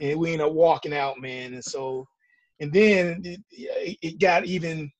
and 0.00 0.18
we 0.18 0.32
ended 0.32 0.46
up 0.46 0.52
walking 0.52 0.94
out, 0.94 1.20
man. 1.20 1.54
And 1.54 1.64
so, 1.64 2.06
and 2.60 2.72
then 2.72 3.20
it, 3.24 3.98
it 4.00 4.18
got 4.18 4.46
even 4.46 4.90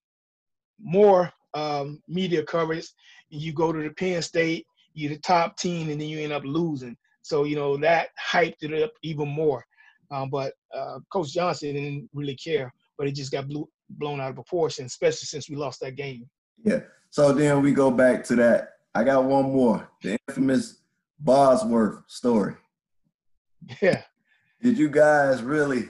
more 0.80 1.32
um, 1.54 2.00
media 2.08 2.42
coverage. 2.42 2.88
You 3.30 3.52
go 3.52 3.72
to 3.72 3.82
the 3.82 3.90
Penn 3.90 4.22
State, 4.22 4.66
you're 4.92 5.12
the 5.12 5.18
top 5.18 5.56
team, 5.56 5.90
and 5.90 6.00
then 6.00 6.08
you 6.08 6.20
end 6.20 6.32
up 6.32 6.44
losing. 6.44 6.96
So, 7.22 7.44
you 7.44 7.56
know, 7.56 7.76
that 7.78 8.08
hyped 8.20 8.62
it 8.62 8.82
up 8.82 8.92
even 9.02 9.28
more. 9.28 9.64
Um, 10.10 10.30
but 10.30 10.52
uh, 10.74 10.98
Coach 11.10 11.32
Johnson 11.32 11.74
didn't 11.74 12.10
really 12.12 12.36
care, 12.36 12.72
but 12.98 13.08
it 13.08 13.14
just 13.14 13.32
got 13.32 13.48
blew, 13.48 13.68
blown 13.90 14.20
out 14.20 14.28
of 14.28 14.34
proportion, 14.34 14.84
especially 14.84 15.26
since 15.26 15.48
we 15.48 15.56
lost 15.56 15.80
that 15.80 15.96
game. 15.96 16.28
Yeah. 16.62 16.80
So 17.10 17.32
then 17.32 17.62
we 17.62 17.72
go 17.72 17.90
back 17.90 18.24
to 18.24 18.36
that. 18.36 18.74
I 18.94 19.04
got 19.04 19.24
one 19.24 19.44
more. 19.44 19.88
The 20.02 20.18
infamous 20.28 20.80
Bosworth 21.18 22.02
story. 22.08 22.54
Yeah. 23.80 24.02
Did 24.60 24.78
you 24.78 24.88
guys 24.88 25.42
really 25.42 25.88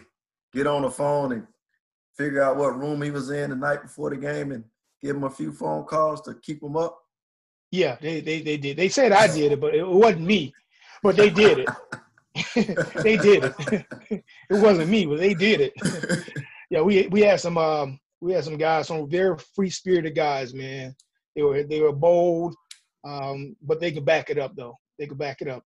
get 0.52 0.66
on 0.66 0.82
the 0.82 0.90
phone 0.90 1.32
and 1.32 1.46
figure 2.16 2.42
out 2.42 2.56
what 2.56 2.78
room 2.78 3.02
he 3.02 3.10
was 3.10 3.30
in 3.30 3.50
the 3.50 3.56
night 3.56 3.82
before 3.82 4.10
the 4.10 4.16
game 4.16 4.52
and 4.52 4.64
give 5.04 5.16
him 5.16 5.24
a 5.24 5.30
few 5.30 5.52
phone 5.52 5.84
calls 5.84 6.22
to 6.22 6.34
keep 6.34 6.60
them 6.60 6.76
up? 6.76 6.98
Yeah, 7.70 7.96
they 8.00 8.20
they, 8.20 8.40
they 8.40 8.56
did. 8.56 8.76
They 8.76 8.88
said 8.88 9.12
I 9.12 9.26
did 9.26 9.52
it, 9.52 9.60
but 9.60 9.74
it 9.74 9.86
wasn't 9.86 10.22
me. 10.22 10.52
But 11.02 11.16
they 11.16 11.28
did 11.28 11.58
it. 11.58 11.68
they 13.02 13.16
did 13.16 13.44
it. 13.44 13.86
it 14.10 14.24
wasn't 14.50 14.88
me, 14.88 15.06
but 15.06 15.18
they 15.18 15.34
did 15.34 15.60
it. 15.60 15.72
yeah, 16.70 16.80
we 16.80 17.06
we 17.08 17.20
had 17.20 17.40
some 17.40 17.58
um, 17.58 18.00
we 18.20 18.32
had 18.32 18.44
some 18.44 18.56
guys, 18.56 18.88
some 18.88 19.08
very 19.08 19.36
free 19.54 19.70
spirited 19.70 20.14
guys, 20.14 20.54
man. 20.54 20.94
They 21.36 21.42
were 21.42 21.62
they 21.64 21.80
were 21.80 21.92
bold, 21.92 22.54
um, 23.04 23.56
but 23.62 23.80
they 23.80 23.92
could 23.92 24.04
back 24.04 24.30
it 24.30 24.38
up 24.38 24.54
though. 24.56 24.78
They 24.98 25.06
could 25.06 25.18
back 25.18 25.42
it 25.42 25.48
up. 25.48 25.64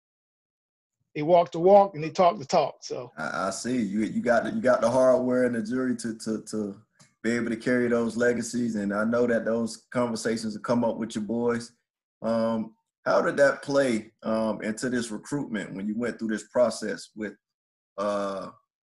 They 1.13 1.23
walk 1.23 1.51
the 1.51 1.59
walk 1.59 1.95
and 1.95 2.03
they 2.03 2.09
talk 2.09 2.37
the 2.39 2.45
talk. 2.45 2.75
So 2.81 3.11
I, 3.17 3.47
I 3.47 3.49
see 3.49 3.81
you. 3.81 4.01
You 4.01 4.21
got 4.21 4.45
the, 4.45 4.51
you 4.51 4.61
got 4.61 4.81
the 4.81 4.89
hardware 4.89 5.43
and 5.45 5.55
the 5.55 5.61
jury 5.61 5.95
to 5.97 6.17
to 6.19 6.41
to 6.43 6.81
be 7.23 7.31
able 7.31 7.49
to 7.49 7.55
carry 7.55 7.87
those 7.87 8.15
legacies. 8.15 8.75
And 8.75 8.93
I 8.93 9.03
know 9.03 9.27
that 9.27 9.45
those 9.45 9.85
conversations 9.91 10.53
will 10.53 10.61
come 10.61 10.83
up 10.83 10.97
with 10.97 11.15
your 11.15 11.23
boys. 11.23 11.71
Um, 12.21 12.73
how 13.05 13.21
did 13.21 13.37
that 13.37 13.61
play 13.61 14.11
um, 14.23 14.61
into 14.61 14.89
this 14.89 15.11
recruitment 15.11 15.73
when 15.73 15.87
you 15.87 15.97
went 15.97 16.19
through 16.19 16.29
this 16.29 16.47
process 16.49 17.09
with 17.15 17.33
uh, 17.97 18.49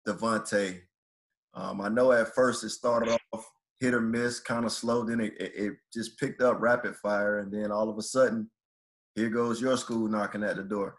DeVonta? 0.07 0.79
Um, 1.55 1.81
I 1.81 1.88
know 1.88 2.12
at 2.12 2.35
first 2.35 2.64
it 2.64 2.71
started 2.71 3.17
off 3.33 3.45
hit 3.83 3.95
or 3.95 4.00
miss, 4.00 4.38
kind 4.38 4.64
of 4.64 4.73
slow. 4.73 5.02
Then 5.02 5.21
it, 5.21 5.35
it, 5.41 5.52
it, 5.57 5.73
just 5.93 6.19
picked 6.19 6.41
up 6.41 6.61
rapid 6.61 6.95
fire, 6.97 7.41
and 7.41 7.52
then 7.52 7.73
all 7.73 7.91
of 7.91 7.99
a 7.99 8.02
sudden, 8.02 8.49
here 9.17 9.29
goes 9.29 9.61
your 9.61 9.76
school 9.76 10.09
knocking 10.09 10.45
at 10.45 10.57
the 10.57 10.62
door. 10.62 10.97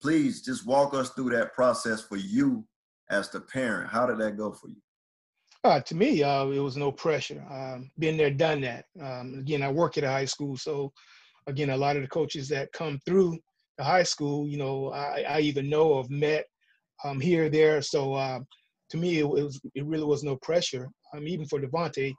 Please 0.00 0.42
just 0.42 0.66
walk 0.66 0.94
us 0.94 1.10
through 1.10 1.30
that 1.30 1.52
process 1.52 2.00
for 2.00 2.16
you 2.16 2.64
as 3.10 3.28
the 3.28 3.40
parent. 3.40 3.90
How 3.90 4.06
did 4.06 4.18
that 4.18 4.38
go 4.38 4.50
for 4.50 4.68
you? 4.68 4.80
Uh, 5.64 5.80
to 5.80 5.94
me, 5.94 6.22
uh, 6.22 6.46
it 6.46 6.58
was 6.58 6.76
no 6.76 6.90
pressure. 6.90 7.44
Um, 7.48 7.90
been 7.98 8.16
there, 8.16 8.30
done 8.30 8.60
that. 8.62 8.86
Um, 9.00 9.36
again, 9.38 9.62
I 9.62 9.70
work 9.70 9.96
at 9.96 10.04
a 10.04 10.08
high 10.08 10.24
school, 10.24 10.56
so 10.56 10.92
again, 11.46 11.70
a 11.70 11.76
lot 11.76 11.96
of 11.96 12.02
the 12.02 12.08
coaches 12.08 12.48
that 12.48 12.72
come 12.72 12.98
through 13.06 13.38
the 13.78 13.84
high 13.84 14.02
school, 14.02 14.48
you 14.48 14.58
know, 14.58 14.92
I, 14.92 15.24
I 15.28 15.40
even 15.40 15.70
know 15.70 15.94
of 15.94 16.10
met 16.10 16.46
um, 17.04 17.20
here 17.20 17.48
there. 17.48 17.80
So 17.80 18.14
uh, 18.14 18.40
to 18.90 18.96
me, 18.96 19.20
it, 19.20 19.28
was 19.28 19.60
it 19.74 19.84
really 19.84 20.04
was 20.04 20.24
no 20.24 20.36
pressure. 20.36 20.88
Um, 21.14 21.28
even 21.28 21.46
for 21.46 21.60
DeVonta, 21.60 22.12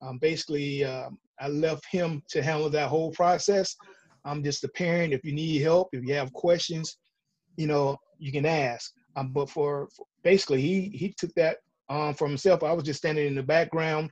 um, 0.00 0.18
basically, 0.18 0.84
uh, 0.84 1.10
I 1.38 1.48
left 1.48 1.84
him 1.90 2.22
to 2.30 2.42
handle 2.42 2.70
that 2.70 2.88
whole 2.88 3.10
process. 3.10 3.76
I'm 4.24 4.42
just 4.42 4.64
a 4.64 4.68
parent. 4.68 5.12
If 5.12 5.22
you 5.22 5.32
need 5.32 5.60
help, 5.60 5.88
if 5.92 6.02
you 6.02 6.14
have 6.14 6.32
questions, 6.32 6.96
you 7.56 7.66
know, 7.66 7.98
you 8.18 8.32
can 8.32 8.46
ask. 8.46 8.90
Um, 9.16 9.32
but 9.32 9.50
for, 9.50 9.88
for, 9.94 10.06
basically, 10.22 10.60
he 10.62 10.90
he 10.94 11.14
took 11.16 11.32
that 11.34 11.58
um, 11.88 12.14
for 12.14 12.28
himself. 12.28 12.62
I 12.62 12.72
was 12.72 12.84
just 12.84 12.98
standing 12.98 13.26
in 13.26 13.34
the 13.34 13.42
background, 13.42 14.10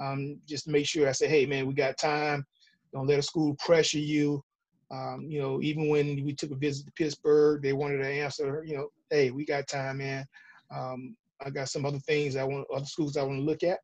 um, 0.00 0.38
just 0.46 0.64
to 0.64 0.70
make 0.70 0.86
sure. 0.86 1.08
I 1.08 1.12
said, 1.12 1.30
"Hey, 1.30 1.46
man, 1.46 1.66
we 1.66 1.74
got 1.74 1.98
time. 1.98 2.44
Don't 2.92 3.06
let 3.06 3.18
a 3.18 3.22
school 3.22 3.56
pressure 3.58 3.98
you." 3.98 4.42
Um, 4.90 5.26
you 5.28 5.40
know, 5.40 5.60
even 5.62 5.88
when 5.88 6.24
we 6.24 6.32
took 6.32 6.52
a 6.52 6.56
visit 6.56 6.86
to 6.86 6.92
Pittsburgh, 6.92 7.62
they 7.62 7.72
wanted 7.72 7.98
to 7.98 8.08
answer. 8.08 8.64
You 8.66 8.76
know, 8.76 8.88
hey, 9.10 9.30
we 9.30 9.44
got 9.44 9.66
time, 9.66 9.98
man. 9.98 10.24
Um, 10.70 11.16
I 11.44 11.50
got 11.50 11.68
some 11.68 11.84
other 11.84 11.98
things 11.98 12.36
I 12.36 12.44
want, 12.44 12.66
other 12.74 12.86
schools 12.86 13.16
I 13.16 13.22
want 13.22 13.38
to 13.38 13.44
look 13.44 13.62
at. 13.62 13.78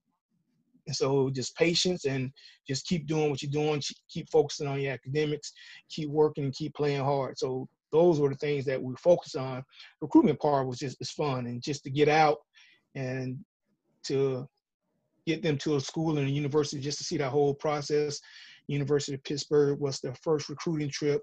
And 0.87 0.97
so 0.97 1.31
just 1.31 1.57
patience 1.57 2.07
and 2.07 2.33
just 2.67 2.87
keep 2.87 3.07
doing 3.07 3.31
what 3.31 3.43
you're 3.43 3.51
doing, 3.51 3.83
keep 4.09 4.29
focusing 4.31 4.67
on 4.67 4.81
your 4.81 4.93
academics, 4.93 5.53
keep 5.89 6.09
working 6.09 6.45
and 6.45 6.55
keep 6.55 6.75
playing 6.75 7.05
hard. 7.05 7.39
So 7.39 7.69
those 7.93 8.19
were 8.19 8.31
the 8.31 8.37
things 8.37 8.65
that 8.65 8.83
we 8.83 8.95
focused 8.97 9.37
on. 9.37 9.63
Recruitment 10.01 10.41
part 10.41 10.67
was 10.67 10.79
just 10.79 10.97
it's 11.01 11.13
fun 11.13 11.47
and 11.47 11.63
just 11.63 11.85
to 11.85 11.91
get 11.91 12.09
out 12.09 12.39
and 12.95 13.39
to 14.05 14.49
get 15.27 15.43
them 15.43 15.57
to 15.59 15.77
a 15.77 15.81
school 15.81 16.19
and 16.19 16.27
a 16.27 16.31
university 16.31 16.81
just 16.81 16.99
to 16.99 17.05
see 17.05 17.17
that 17.17 17.31
whole 17.31 17.55
process. 17.55 18.21
University 18.69 19.15
of 19.15 19.25
Pittsburgh 19.25 19.79
was 19.81 20.01
their 20.01 20.15
first 20.23 20.49
recruiting 20.49 20.89
trip, 20.89 21.23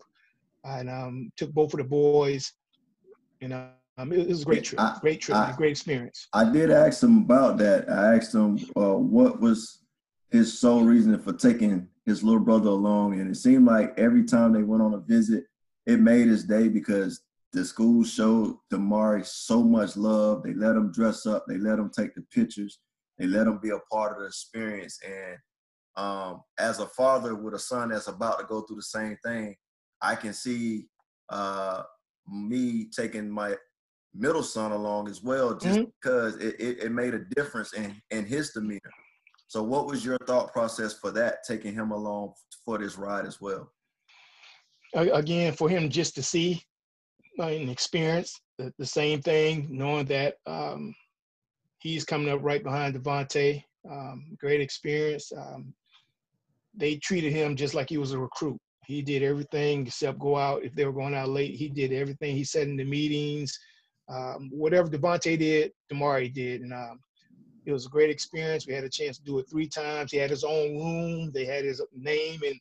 and 0.64 0.90
um, 0.90 1.32
took 1.38 1.52
both 1.52 1.74
of 1.74 1.80
the 1.80 1.84
boys, 1.86 2.54
and 3.42 3.54
um, 3.54 4.12
it, 4.12 4.28
was 4.28 4.42
a 4.42 4.46
great 4.46 4.64
trip, 4.64 4.80
I, 4.80 4.98
great 5.02 5.22
trip, 5.22 5.38
I, 5.38 5.54
great 5.54 5.72
experience. 5.72 6.28
I 6.34 6.50
did 6.52 6.72
ask 6.72 7.02
him 7.02 7.20
about 7.20 7.58
that. 7.58 7.90
I 7.90 8.16
asked 8.16 8.34
him 8.34 8.60
uh, 8.76 8.96
what 8.96 9.40
was 9.40 9.80
his 10.32 10.60
sole 10.60 10.84
reason 10.84 11.18
for 11.20 11.34
taking 11.34 11.88
his 12.06 12.24
little 12.24 12.40
brother 12.40 12.70
along, 12.70 13.20
and 13.20 13.30
it 13.30 13.36
seemed 13.36 13.66
like 13.66 13.94
every 13.98 14.24
time 14.24 14.54
they 14.54 14.64
went 14.64 14.84
on 14.84 14.94
a 14.94 15.00
visit, 15.00 15.46
it 15.86 16.00
made 16.00 16.28
his 16.28 16.44
day 16.44 16.68
because 16.68 17.22
the 17.52 17.66
school 17.66 18.04
showed 18.04 18.58
Damari 18.72 19.26
so 19.26 19.64
much 19.64 19.98
love. 19.98 20.44
They 20.44 20.54
let 20.54 20.76
him 20.76 20.92
dress 20.92 21.26
up. 21.26 21.46
They 21.48 21.58
let 21.58 21.80
him 21.80 21.90
take 21.96 22.14
the 22.14 22.22
pictures. 22.32 22.80
They 23.18 23.26
let 23.26 23.48
him 23.48 23.60
be 23.62 23.70
a 23.70 23.80
part 23.92 24.14
of 24.14 24.20
the 24.20 24.28
experience. 24.28 25.00
And 25.06 25.38
um, 25.98 26.42
as 26.60 26.80
a 26.80 26.86
father 26.88 27.36
with 27.36 27.56
a 27.56 27.60
son 27.60 27.90
that's 27.90 28.08
about 28.08 28.40
to 28.40 28.46
go 28.46 28.62
through 28.62 28.78
the 28.78 28.84
same 28.84 29.18
thing, 29.26 29.56
I 30.02 30.16
can 30.16 30.34
see 30.34 30.86
uh, 31.30 31.84
me 32.28 32.90
taking 32.96 33.30
my 33.30 33.56
middle 34.14 34.44
son 34.44 34.72
along 34.72 35.10
as 35.10 35.24
well, 35.24 35.56
just 35.56 35.80
mm-hmm. 35.80 35.90
because 36.02 36.38
it, 36.38 36.56
it, 36.60 36.84
it, 36.84 36.92
made 36.92 37.14
a 37.14 37.26
difference 37.36 37.74
in, 37.74 38.00
in 38.12 38.26
his 38.26 38.52
demeanor. 38.52 38.80
So, 39.48 39.62
what 39.62 39.88
was 39.88 40.06
your 40.06 40.18
thought 40.26 40.54
process 40.54 40.94
for 40.94 41.12
that, 41.12 41.40
taking 41.46 41.74
him 41.74 41.92
along 41.92 42.34
for 42.64 42.78
this 42.78 42.98
ride 42.98 43.26
as 43.26 43.42
well? 43.42 43.72
Again, 44.94 45.54
for 45.54 45.70
him 45.70 45.90
just 45.90 46.16
to 46.16 46.24
see 46.24 46.64
and 47.48 47.70
experience 47.70 48.40
the, 48.58 48.74
the 48.78 48.86
same 48.86 49.22
thing, 49.22 49.68
knowing 49.70 50.06
that 50.06 50.36
um, 50.46 50.94
he's 51.80 52.04
coming 52.04 52.30
up 52.30 52.40
right 52.44 52.64
behind 52.64 52.96
DeVonta. 52.96 53.64
Um, 53.90 54.36
great 54.40 54.62
experience. 54.62 55.32
Um, 55.36 55.74
they 56.76 56.98
treated 56.98 57.34
him 57.34 57.56
just 57.56 57.74
like 57.74 57.90
he 57.90 57.98
was 57.98 58.12
a 58.12 58.20
recruit. 58.20 58.60
He 58.86 59.02
did 59.02 59.24
everything 59.24 59.86
except 59.88 60.20
go 60.20 60.36
out. 60.36 60.64
If 60.64 60.74
they 60.76 60.86
were 60.86 60.94
going 60.94 61.14
out 61.16 61.30
late, 61.30 61.56
he 61.56 61.70
did 61.70 61.94
everything. 61.94 62.36
He 62.36 62.44
said 62.44 62.68
in 62.68 62.78
the 62.78 62.84
meetings, 62.84 63.58
um, 64.10 64.50
whatever 64.52 64.90
DeVonta 64.90 65.38
did, 65.38 65.72
Damari 65.92 66.34
did, 66.34 66.62
and 66.62 66.74
um, 66.74 67.00
it 67.66 67.72
was 67.72 67.86
a 67.86 67.90
great 67.90 68.10
experience. 68.10 68.66
We 68.66 68.74
had 68.74 68.84
a 68.84 68.90
chance 68.90 69.18
to 69.18 69.24
do 69.24 69.38
it 69.40 69.46
three 69.50 69.68
times. 69.68 70.12
He 70.12 70.18
had 70.18 70.30
his 70.30 70.44
own 70.44 70.78
room. 70.78 71.32
They 71.34 71.46
had 71.46 71.66
his 71.66 71.82
name 71.96 72.42
and 72.46 72.60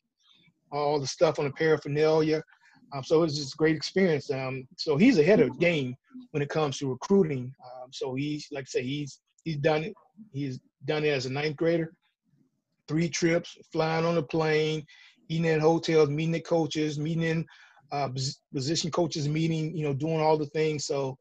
all 0.71 0.99
the 0.99 1.07
stuff 1.07 1.39
on 1.39 1.45
the 1.45 1.51
paraphernalia. 1.51 2.43
Um, 2.91 3.03
so 3.03 3.17
it 3.17 3.21
was 3.21 3.37
just 3.37 3.53
a 3.53 3.57
great 3.57 3.75
experience. 3.75 4.31
Um, 4.31 4.67
so 4.77 4.97
he's 4.97 5.19
ahead 5.19 5.41
of 5.41 5.59
game 5.59 5.95
when 6.31 6.41
it 6.41 6.49
comes 6.49 6.77
to 6.79 6.89
recruiting. 6.89 7.53
Um, 7.63 7.89
so 7.91 8.15
he's 8.15 8.47
like 8.51 8.63
I 8.63 8.65
say, 8.65 8.83
he's 8.83 9.19
he's 9.43 9.57
done 9.57 9.83
it. 9.83 9.93
He's 10.31 10.59
done 10.85 11.05
it 11.05 11.09
as 11.09 11.25
a 11.25 11.31
ninth 11.31 11.55
grader. 11.55 11.93
Three 12.87 13.09
trips, 13.09 13.57
flying 13.71 14.05
on 14.05 14.17
a 14.17 14.23
plane, 14.23 14.85
eating 15.27 15.45
in 15.45 15.59
hotels, 15.59 16.09
meeting 16.09 16.31
the 16.31 16.39
coaches, 16.39 16.97
meeting 16.97 17.23
in 17.23 17.45
uh, 17.91 18.09
position 18.53 18.91
coaches, 18.91 19.29
meeting, 19.29 19.75
you 19.75 19.83
know, 19.83 19.93
doing 19.93 20.19
all 20.19 20.37
the 20.37 20.47
things. 20.47 20.85
So 20.85 21.17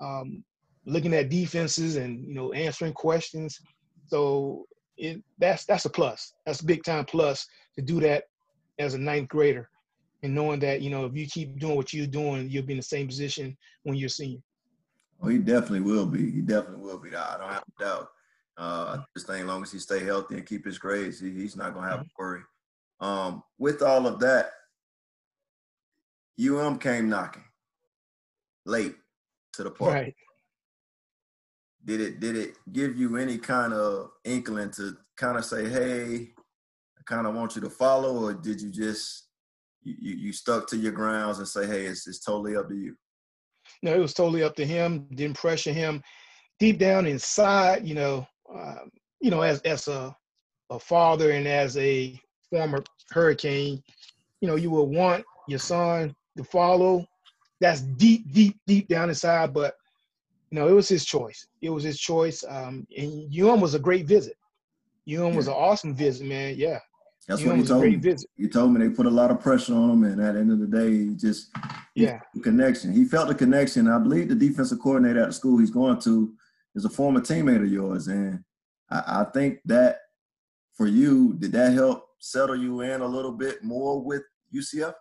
um, 0.00 0.42
looking 0.86 1.14
at 1.14 1.28
defenses 1.28 1.96
and 1.96 2.26
you 2.26 2.34
know 2.34 2.52
answering 2.52 2.94
questions. 2.94 3.60
So 4.06 4.66
it 4.96 5.22
that's 5.38 5.64
that's 5.66 5.84
a 5.84 5.90
plus. 5.90 6.32
That's 6.46 6.60
a 6.60 6.66
big 6.66 6.82
time 6.84 7.04
plus 7.04 7.46
to 7.76 7.82
do 7.82 8.00
that 8.00 8.24
as 8.78 8.94
a 8.94 8.98
ninth 8.98 9.28
grader 9.28 9.68
and 10.22 10.34
knowing 10.34 10.60
that 10.60 10.82
you 10.82 10.90
know 10.90 11.04
if 11.04 11.14
you 11.14 11.26
keep 11.26 11.58
doing 11.58 11.76
what 11.76 11.92
you're 11.92 12.06
doing, 12.06 12.48
you'll 12.48 12.64
be 12.64 12.74
in 12.74 12.78
the 12.78 12.82
same 12.82 13.06
position 13.06 13.56
when 13.82 13.96
you're 13.96 14.08
senior. 14.08 14.40
Oh, 15.22 15.28
he 15.28 15.38
definitely 15.38 15.80
will 15.80 16.06
be. 16.06 16.30
He 16.30 16.40
definitely 16.40 16.82
will 16.82 16.98
be. 16.98 17.14
I 17.14 17.38
don't 17.38 17.52
have 17.52 17.64
a 17.78 17.84
doubt. 17.84 18.08
Uh, 18.56 18.98
just 19.14 19.26
think, 19.26 19.42
as 19.42 19.46
long 19.46 19.62
as 19.62 19.72
he 19.72 19.78
stay 19.78 20.04
healthy 20.04 20.34
and 20.34 20.46
keep 20.46 20.64
his 20.64 20.78
grades, 20.78 21.20
he, 21.20 21.30
he's 21.30 21.56
not 21.56 21.74
gonna 21.74 21.88
have 21.88 22.00
a 22.00 22.06
worry. 22.18 22.42
Um, 23.00 23.42
with 23.58 23.82
all 23.82 24.06
of 24.06 24.20
that, 24.20 24.50
UM 26.40 26.78
came 26.78 27.08
knocking 27.08 27.44
late 28.64 28.94
to 29.54 29.64
the 29.64 29.70
party. 29.70 30.00
Right. 30.00 30.14
Did 31.84 32.00
it 32.00 32.20
did 32.20 32.36
it 32.36 32.54
give 32.72 32.96
you 32.96 33.16
any 33.16 33.38
kind 33.38 33.72
of 33.72 34.10
inkling 34.24 34.70
to 34.72 34.96
kind 35.16 35.36
of 35.36 35.44
say, 35.44 35.68
hey, 35.68 36.30
I 36.98 37.02
kind 37.06 37.26
of 37.26 37.34
want 37.34 37.56
you 37.56 37.62
to 37.62 37.70
follow, 37.70 38.24
or 38.24 38.34
did 38.34 38.60
you 38.60 38.70
just 38.70 39.21
you, 39.84 40.14
you 40.14 40.32
stuck 40.32 40.66
to 40.68 40.76
your 40.76 40.92
grounds 40.92 41.38
and 41.38 41.48
say, 41.48 41.66
hey, 41.66 41.86
it's, 41.86 42.06
it's 42.06 42.20
totally 42.20 42.56
up 42.56 42.68
to 42.68 42.74
you? 42.74 42.96
No, 43.82 43.94
it 43.94 43.98
was 43.98 44.14
totally 44.14 44.42
up 44.42 44.56
to 44.56 44.66
him. 44.66 45.06
Didn't 45.14 45.36
pressure 45.36 45.72
him. 45.72 46.02
Deep 46.58 46.78
down 46.78 47.06
inside, 47.06 47.86
you 47.86 47.94
know, 47.94 48.26
um, 48.52 48.90
you 49.20 49.30
know, 49.30 49.42
as 49.42 49.60
as 49.62 49.88
a 49.88 50.14
a 50.70 50.78
father 50.78 51.32
and 51.32 51.46
as 51.46 51.76
a 51.76 52.18
former 52.50 52.82
Hurricane, 53.10 53.82
you 54.40 54.48
know, 54.48 54.56
you 54.56 54.70
would 54.70 54.84
want 54.84 55.24
your 55.48 55.58
son 55.58 56.14
to 56.36 56.44
follow. 56.44 57.06
That's 57.60 57.80
deep, 57.80 58.32
deep, 58.32 58.58
deep 58.66 58.88
down 58.88 59.08
inside. 59.08 59.52
But 59.52 59.74
you 60.50 60.58
know, 60.58 60.68
it 60.68 60.72
was 60.72 60.88
his 60.88 61.04
choice. 61.04 61.46
It 61.60 61.70
was 61.70 61.84
his 61.84 61.98
choice. 61.98 62.44
Um, 62.46 62.86
and 62.96 63.32
UM 63.34 63.60
was 63.60 63.74
a 63.74 63.78
great 63.78 64.06
visit. 64.06 64.36
UM 65.12 65.34
was 65.34 65.48
an 65.48 65.54
awesome 65.54 65.94
visit, 65.94 66.26
man. 66.26 66.54
Yeah, 66.56 66.78
that's 67.28 67.44
what 67.44 67.56
he 67.56 67.64
told 67.64 67.84
me. 67.84 68.14
He 68.36 68.48
told 68.48 68.72
me 68.72 68.86
they 68.86 68.94
put 68.94 69.06
a 69.06 69.10
lot 69.10 69.30
of 69.30 69.40
pressure 69.40 69.74
on 69.74 69.90
him, 69.90 70.04
and 70.04 70.20
at 70.20 70.34
the 70.34 70.40
end 70.40 70.50
of 70.50 70.58
the 70.58 70.66
day, 70.66 70.90
he 70.90 71.14
just 71.14 71.50
yeah 71.94 72.18
connection. 72.42 72.92
He 72.92 73.04
felt 73.04 73.28
the 73.28 73.34
connection. 73.34 73.88
I 73.88 73.98
believe 73.98 74.28
the 74.28 74.34
defensive 74.34 74.80
coordinator 74.80 75.22
at 75.22 75.28
the 75.28 75.32
school 75.32 75.58
he's 75.58 75.70
going 75.70 76.00
to 76.00 76.34
is 76.74 76.84
a 76.84 76.90
former 76.90 77.20
teammate 77.20 77.62
of 77.62 77.72
yours, 77.72 78.08
and 78.08 78.42
I, 78.90 79.02
I 79.20 79.24
think 79.32 79.60
that 79.66 79.98
for 80.74 80.86
you, 80.86 81.34
did 81.38 81.52
that 81.52 81.72
help 81.72 82.06
settle 82.18 82.56
you 82.56 82.80
in 82.80 83.00
a 83.00 83.06
little 83.06 83.32
bit 83.32 83.62
more 83.62 84.02
with 84.02 84.22
UCF? 84.54 84.94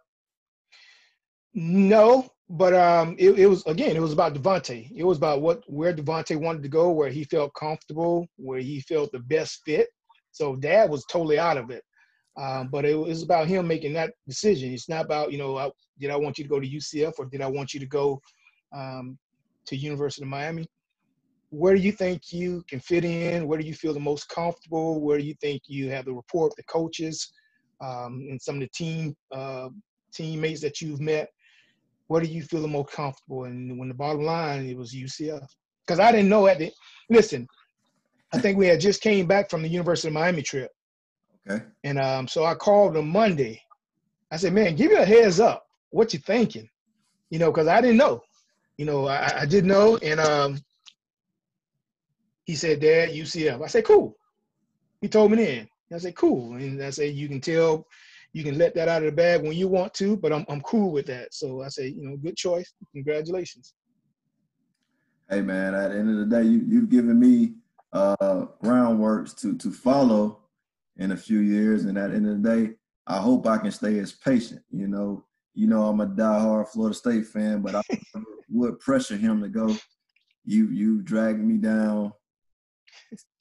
No, 1.53 2.29
but 2.49 2.73
um, 2.73 3.15
it, 3.17 3.39
it 3.39 3.47
was 3.47 3.65
again, 3.65 3.95
it 3.95 4.01
was 4.01 4.13
about 4.13 4.33
Devonte. 4.35 4.91
It 4.95 5.03
was 5.03 5.17
about 5.17 5.41
what 5.41 5.63
where 5.67 5.93
Devonte 5.93 6.39
wanted 6.39 6.63
to 6.63 6.69
go, 6.69 6.91
where 6.91 7.09
he 7.09 7.23
felt 7.23 7.53
comfortable, 7.55 8.27
where 8.35 8.59
he 8.59 8.81
felt 8.81 9.11
the 9.11 9.19
best 9.19 9.61
fit 9.65 9.87
So 10.31 10.55
dad 10.55 10.89
was 10.89 11.05
totally 11.05 11.39
out 11.39 11.57
of 11.57 11.71
it. 11.71 11.83
Um, 12.37 12.69
but 12.69 12.85
it 12.85 12.97
was 12.97 13.23
about 13.23 13.47
him 13.47 13.67
making 13.67 13.93
that 13.93 14.13
decision. 14.27 14.73
It's 14.73 14.87
not 14.87 15.05
about, 15.05 15.31
you 15.31 15.37
know, 15.37 15.57
I, 15.57 15.69
did 15.99 16.11
I 16.11 16.15
want 16.15 16.37
you 16.37 16.43
to 16.43 16.49
go 16.49 16.59
to 16.59 16.67
UCF 16.67 17.13
or 17.19 17.25
did 17.25 17.41
I 17.41 17.47
want 17.47 17.73
you 17.73 17.79
to 17.79 17.85
go 17.85 18.21
um, 18.73 19.17
to 19.65 19.75
University 19.75 20.23
of 20.23 20.29
Miami? 20.29 20.65
Where 21.49 21.75
do 21.75 21.81
you 21.81 21.91
think 21.91 22.31
you 22.31 22.63
can 22.69 22.79
fit 22.79 23.03
in? 23.03 23.47
Where 23.47 23.59
do 23.59 23.67
you 23.67 23.73
feel 23.73 23.93
the 23.93 23.99
most 23.99 24.29
comfortable? 24.29 25.01
Where 25.01 25.17
do 25.17 25.25
you 25.25 25.35
think 25.41 25.63
you 25.67 25.89
have 25.89 26.05
the 26.05 26.13
rapport, 26.13 26.49
the 26.55 26.63
coaches, 26.63 27.33
um, 27.81 28.25
and 28.29 28.41
some 28.41 28.55
of 28.55 28.61
the 28.61 28.69
team 28.69 29.15
uh, 29.33 29.67
teammates 30.13 30.61
that 30.61 30.79
you've 30.79 31.01
met? 31.01 31.27
Where 32.07 32.21
do 32.21 32.27
you 32.27 32.43
feel 32.43 32.61
the 32.61 32.67
most 32.69 32.91
comfortable? 32.91 33.43
And 33.43 33.77
when 33.77 33.89
the 33.89 33.93
bottom 33.93 34.23
line, 34.23 34.65
it 34.65 34.77
was 34.77 34.93
UCF. 34.93 35.45
Because 35.85 35.99
I 35.99 36.11
didn't 36.11 36.29
know 36.29 36.47
at 36.47 36.59
the 36.59 36.71
listen, 37.09 37.45
I 38.33 38.39
think 38.39 38.57
we 38.57 38.67
had 38.67 38.79
just 38.79 39.01
came 39.01 39.27
back 39.27 39.49
from 39.49 39.61
the 39.61 39.67
University 39.67 40.07
of 40.07 40.13
Miami 40.13 40.41
trip. 40.41 40.71
Okay. 41.49 41.63
And 41.83 41.99
um, 41.99 42.27
so 42.27 42.45
I 42.45 42.55
called 42.55 42.95
him 42.95 43.09
Monday. 43.09 43.61
I 44.31 44.37
said, 44.37 44.53
man, 44.53 44.75
give 44.75 44.91
me 44.91 44.97
a 44.97 45.05
heads 45.05 45.39
up. 45.39 45.65
What 45.89 46.13
you 46.13 46.19
thinking? 46.19 46.69
You 47.29 47.39
know, 47.39 47.51
because 47.51 47.67
I 47.67 47.81
didn't 47.81 47.97
know. 47.97 48.21
You 48.77 48.85
know, 48.85 49.07
I, 49.07 49.41
I 49.41 49.45
didn't 49.45 49.69
know. 49.69 49.97
And 49.97 50.19
um, 50.19 50.59
he 52.45 52.55
said, 52.55 52.79
Dad, 52.79 53.09
UCF. 53.09 53.63
I 53.63 53.67
said, 53.67 53.85
cool. 53.85 54.15
He 55.01 55.07
told 55.07 55.31
me 55.31 55.43
then. 55.43 55.67
I 55.93 55.97
said, 55.97 56.15
cool. 56.15 56.53
And 56.55 56.81
I 56.81 56.89
said, 56.89 57.15
you 57.15 57.27
can 57.27 57.41
tell, 57.41 57.85
you 58.33 58.43
can 58.43 58.57
let 58.57 58.73
that 58.75 58.87
out 58.87 59.03
of 59.03 59.07
the 59.07 59.15
bag 59.15 59.41
when 59.41 59.53
you 59.53 59.67
want 59.67 59.93
to, 59.95 60.15
but 60.15 60.31
I'm, 60.31 60.45
I'm 60.47 60.61
cool 60.61 60.91
with 60.91 61.05
that. 61.07 61.33
So 61.33 61.61
I 61.61 61.67
said, 61.67 61.91
you 61.91 62.03
know, 62.03 62.15
good 62.15 62.37
choice. 62.37 62.73
Congratulations. 62.93 63.73
Hey, 65.29 65.41
man, 65.41 65.73
at 65.73 65.91
the 65.91 65.97
end 65.97 66.09
of 66.09 66.17
the 66.17 66.35
day, 66.35 66.43
you, 66.43 66.61
you've 66.65 66.89
given 66.89 67.19
me 67.19 67.53
uh, 67.93 68.45
groundwork 68.61 69.35
to, 69.37 69.57
to 69.57 69.71
follow 69.71 70.40
in 71.01 71.11
a 71.11 71.17
few 71.17 71.39
years. 71.39 71.85
And 71.85 71.97
at 71.97 72.11
the 72.11 72.17
end 72.17 72.27
of 72.27 72.41
the 72.41 72.49
day, 72.49 72.73
I 73.07 73.17
hope 73.17 73.47
I 73.47 73.57
can 73.57 73.71
stay 73.71 73.97
as 73.97 74.13
patient. 74.13 74.61
You 74.69 74.87
know, 74.87 75.25
you 75.53 75.67
know 75.67 75.85
I'm 75.85 75.99
a 75.99 76.05
diehard 76.05 76.69
Florida 76.69 76.93
State 76.93 77.25
fan, 77.25 77.61
but 77.61 77.75
I 77.75 77.81
would 78.49 78.79
pressure 78.79 79.17
him 79.17 79.41
to 79.41 79.49
go. 79.49 79.75
You 80.45 80.69
you 80.69 81.01
dragged 81.01 81.43
me 81.43 81.57
down 81.57 82.13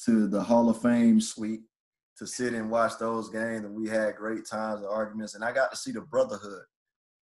to 0.07 0.27
the 0.27 0.43
Hall 0.43 0.71
of 0.71 0.81
Fame 0.81 1.21
suite 1.21 1.61
to 2.19 2.27
sit 2.27 2.55
and 2.55 2.71
watch 2.71 2.93
those 2.99 3.29
games, 3.29 3.65
and 3.65 3.75
we 3.75 3.89
had 3.89 4.17
great 4.17 4.47
times 4.47 4.81
and 4.81 4.89
arguments. 4.91 5.35
And 5.35 5.45
I 5.45 5.53
got 5.53 5.71
to 5.71 5.77
see 5.77 5.93
the 5.93 6.01
brotherhood 6.01 6.63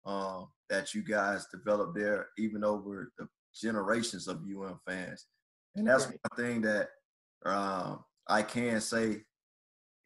um, 0.07 0.49
that 0.71 0.95
you 0.95 1.03
guys 1.03 1.47
developed 1.53 1.97
there, 1.97 2.29
even 2.39 2.65
over 2.65 3.13
the 3.19 3.29
generations 3.55 4.29
of 4.29 4.39
UM 4.39 4.79
fans. 4.87 5.27
And 5.75 5.87
that's 5.87 6.07
right. 6.07 6.19
one 6.31 6.47
thing 6.47 6.61
that 6.63 6.89
um, 7.45 8.05
I 8.29 8.43
can 8.43 8.81
say 8.81 9.23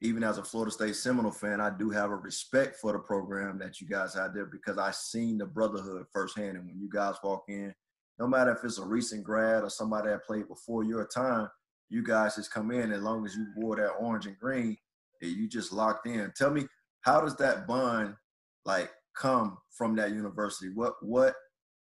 even 0.02 0.24
as 0.24 0.38
a 0.38 0.42
Florida 0.42 0.72
State 0.72 0.96
Seminole 0.96 1.30
fan, 1.30 1.60
I 1.60 1.70
do 1.70 1.88
have 1.90 2.10
a 2.10 2.16
respect 2.16 2.76
for 2.76 2.92
the 2.92 2.98
program 2.98 3.56
that 3.60 3.80
you 3.80 3.86
guys 3.86 4.14
had 4.14 4.34
there 4.34 4.46
because 4.46 4.76
I 4.76 4.90
seen 4.90 5.38
the 5.38 5.46
brotherhood 5.46 6.06
firsthand. 6.12 6.56
And 6.56 6.66
when 6.66 6.76
you 6.76 6.90
guys 6.92 7.14
walk 7.22 7.44
in, 7.48 7.72
no 8.18 8.26
matter 8.26 8.50
if 8.50 8.64
it's 8.64 8.78
a 8.78 8.84
recent 8.84 9.22
grad 9.22 9.62
or 9.62 9.70
somebody 9.70 10.08
that 10.08 10.26
played 10.26 10.48
before 10.48 10.82
your 10.82 11.06
time, 11.06 11.48
you 11.88 12.02
guys 12.02 12.34
just 12.34 12.52
come 12.52 12.72
in 12.72 12.90
as 12.90 13.00
long 13.00 13.24
as 13.24 13.36
you 13.36 13.46
wore 13.56 13.76
that 13.76 13.90
orange 13.90 14.26
and 14.26 14.36
green, 14.38 14.76
and 15.20 15.30
you 15.30 15.48
just 15.48 15.72
locked 15.72 16.08
in. 16.08 16.32
Tell 16.36 16.50
me, 16.50 16.66
how 17.02 17.20
does 17.20 17.36
that 17.36 17.68
bond 17.68 18.16
like 18.64 18.90
come 19.16 19.56
from 19.70 19.94
that 19.96 20.10
university? 20.10 20.72
What 20.74 20.94
what 21.00 21.34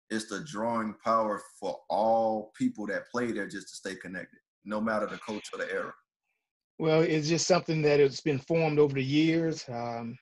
is 0.09 0.27
the 0.27 0.43
drawing 0.43 0.95
power 1.03 1.39
for 1.59 1.77
all 1.87 2.51
people 2.57 2.87
that 2.87 3.11
play 3.11 3.31
there 3.31 3.47
just 3.47 3.69
to 3.69 3.75
stay 3.75 3.93
connected, 3.93 4.39
no 4.65 4.81
matter 4.81 5.05
the 5.05 5.17
coach 5.17 5.49
or 5.53 5.59
the 5.59 5.71
era? 5.71 5.93
Well, 6.79 7.01
it's 7.01 7.27
just 7.27 7.47
something 7.47 7.81
that 7.81 7.99
has 7.99 8.21
been 8.21 8.37
formed 8.37 8.77
over 8.77 8.93
the 8.93 9.03
years. 9.03 9.65
Um, 9.67 10.15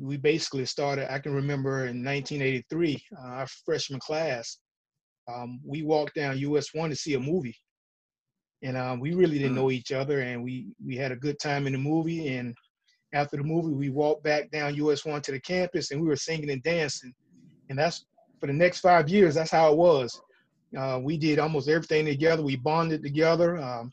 we 0.00 0.16
basically 0.16 0.64
started, 0.64 1.12
I 1.12 1.18
can 1.18 1.34
remember 1.34 1.86
in 1.86 2.02
1983, 2.02 3.02
uh, 3.18 3.20
our 3.20 3.46
freshman 3.66 4.00
class, 4.00 4.58
um, 5.30 5.60
we 5.64 5.82
walked 5.82 6.14
down 6.14 6.38
US 6.38 6.72
1 6.72 6.88
to 6.88 6.96
see 6.96 7.14
a 7.14 7.20
movie. 7.20 7.56
And 8.62 8.78
um, 8.78 8.98
we 8.98 9.14
really 9.14 9.38
didn't 9.38 9.52
mm. 9.52 9.56
know 9.56 9.70
each 9.70 9.92
other, 9.92 10.20
and 10.20 10.42
we, 10.42 10.72
we 10.84 10.96
had 10.96 11.12
a 11.12 11.16
good 11.16 11.38
time 11.38 11.66
in 11.66 11.74
the 11.74 11.78
movie. 11.78 12.28
And 12.28 12.54
after 13.12 13.36
the 13.36 13.42
movie, 13.42 13.74
we 13.74 13.90
walked 13.90 14.24
back 14.24 14.50
down 14.50 14.74
US 14.76 15.04
1 15.04 15.20
to 15.22 15.32
the 15.32 15.40
campus, 15.40 15.90
and 15.90 16.00
we 16.00 16.08
were 16.08 16.16
singing 16.16 16.50
and 16.50 16.62
dancing. 16.62 17.12
And 17.68 17.78
that's 17.78 18.06
for 18.38 18.46
the 18.46 18.54
next 18.54 18.80
five 18.80 19.10
years, 19.10 19.34
that's 19.34 19.50
how 19.50 19.70
it 19.70 19.76
was. 19.76 20.18
Uh, 20.76 20.98
we 21.02 21.18
did 21.18 21.38
almost 21.38 21.68
everything 21.68 22.06
together. 22.06 22.42
We 22.42 22.56
bonded 22.56 23.02
together. 23.02 23.58
Um, 23.58 23.92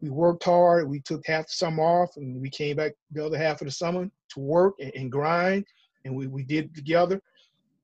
we 0.00 0.10
worked 0.10 0.44
hard. 0.44 0.88
We 0.88 1.00
took 1.00 1.26
half 1.26 1.46
the 1.46 1.52
summer 1.52 1.82
off, 1.82 2.16
and 2.16 2.40
we 2.40 2.50
came 2.50 2.76
back 2.76 2.92
the 3.12 3.24
other 3.24 3.38
half 3.38 3.60
of 3.60 3.66
the 3.66 3.72
summer 3.72 4.08
to 4.30 4.40
work 4.40 4.74
and, 4.80 4.92
and 4.94 5.12
grind. 5.12 5.64
And 6.04 6.14
we, 6.14 6.26
we 6.26 6.42
did 6.42 6.74
together. 6.74 7.20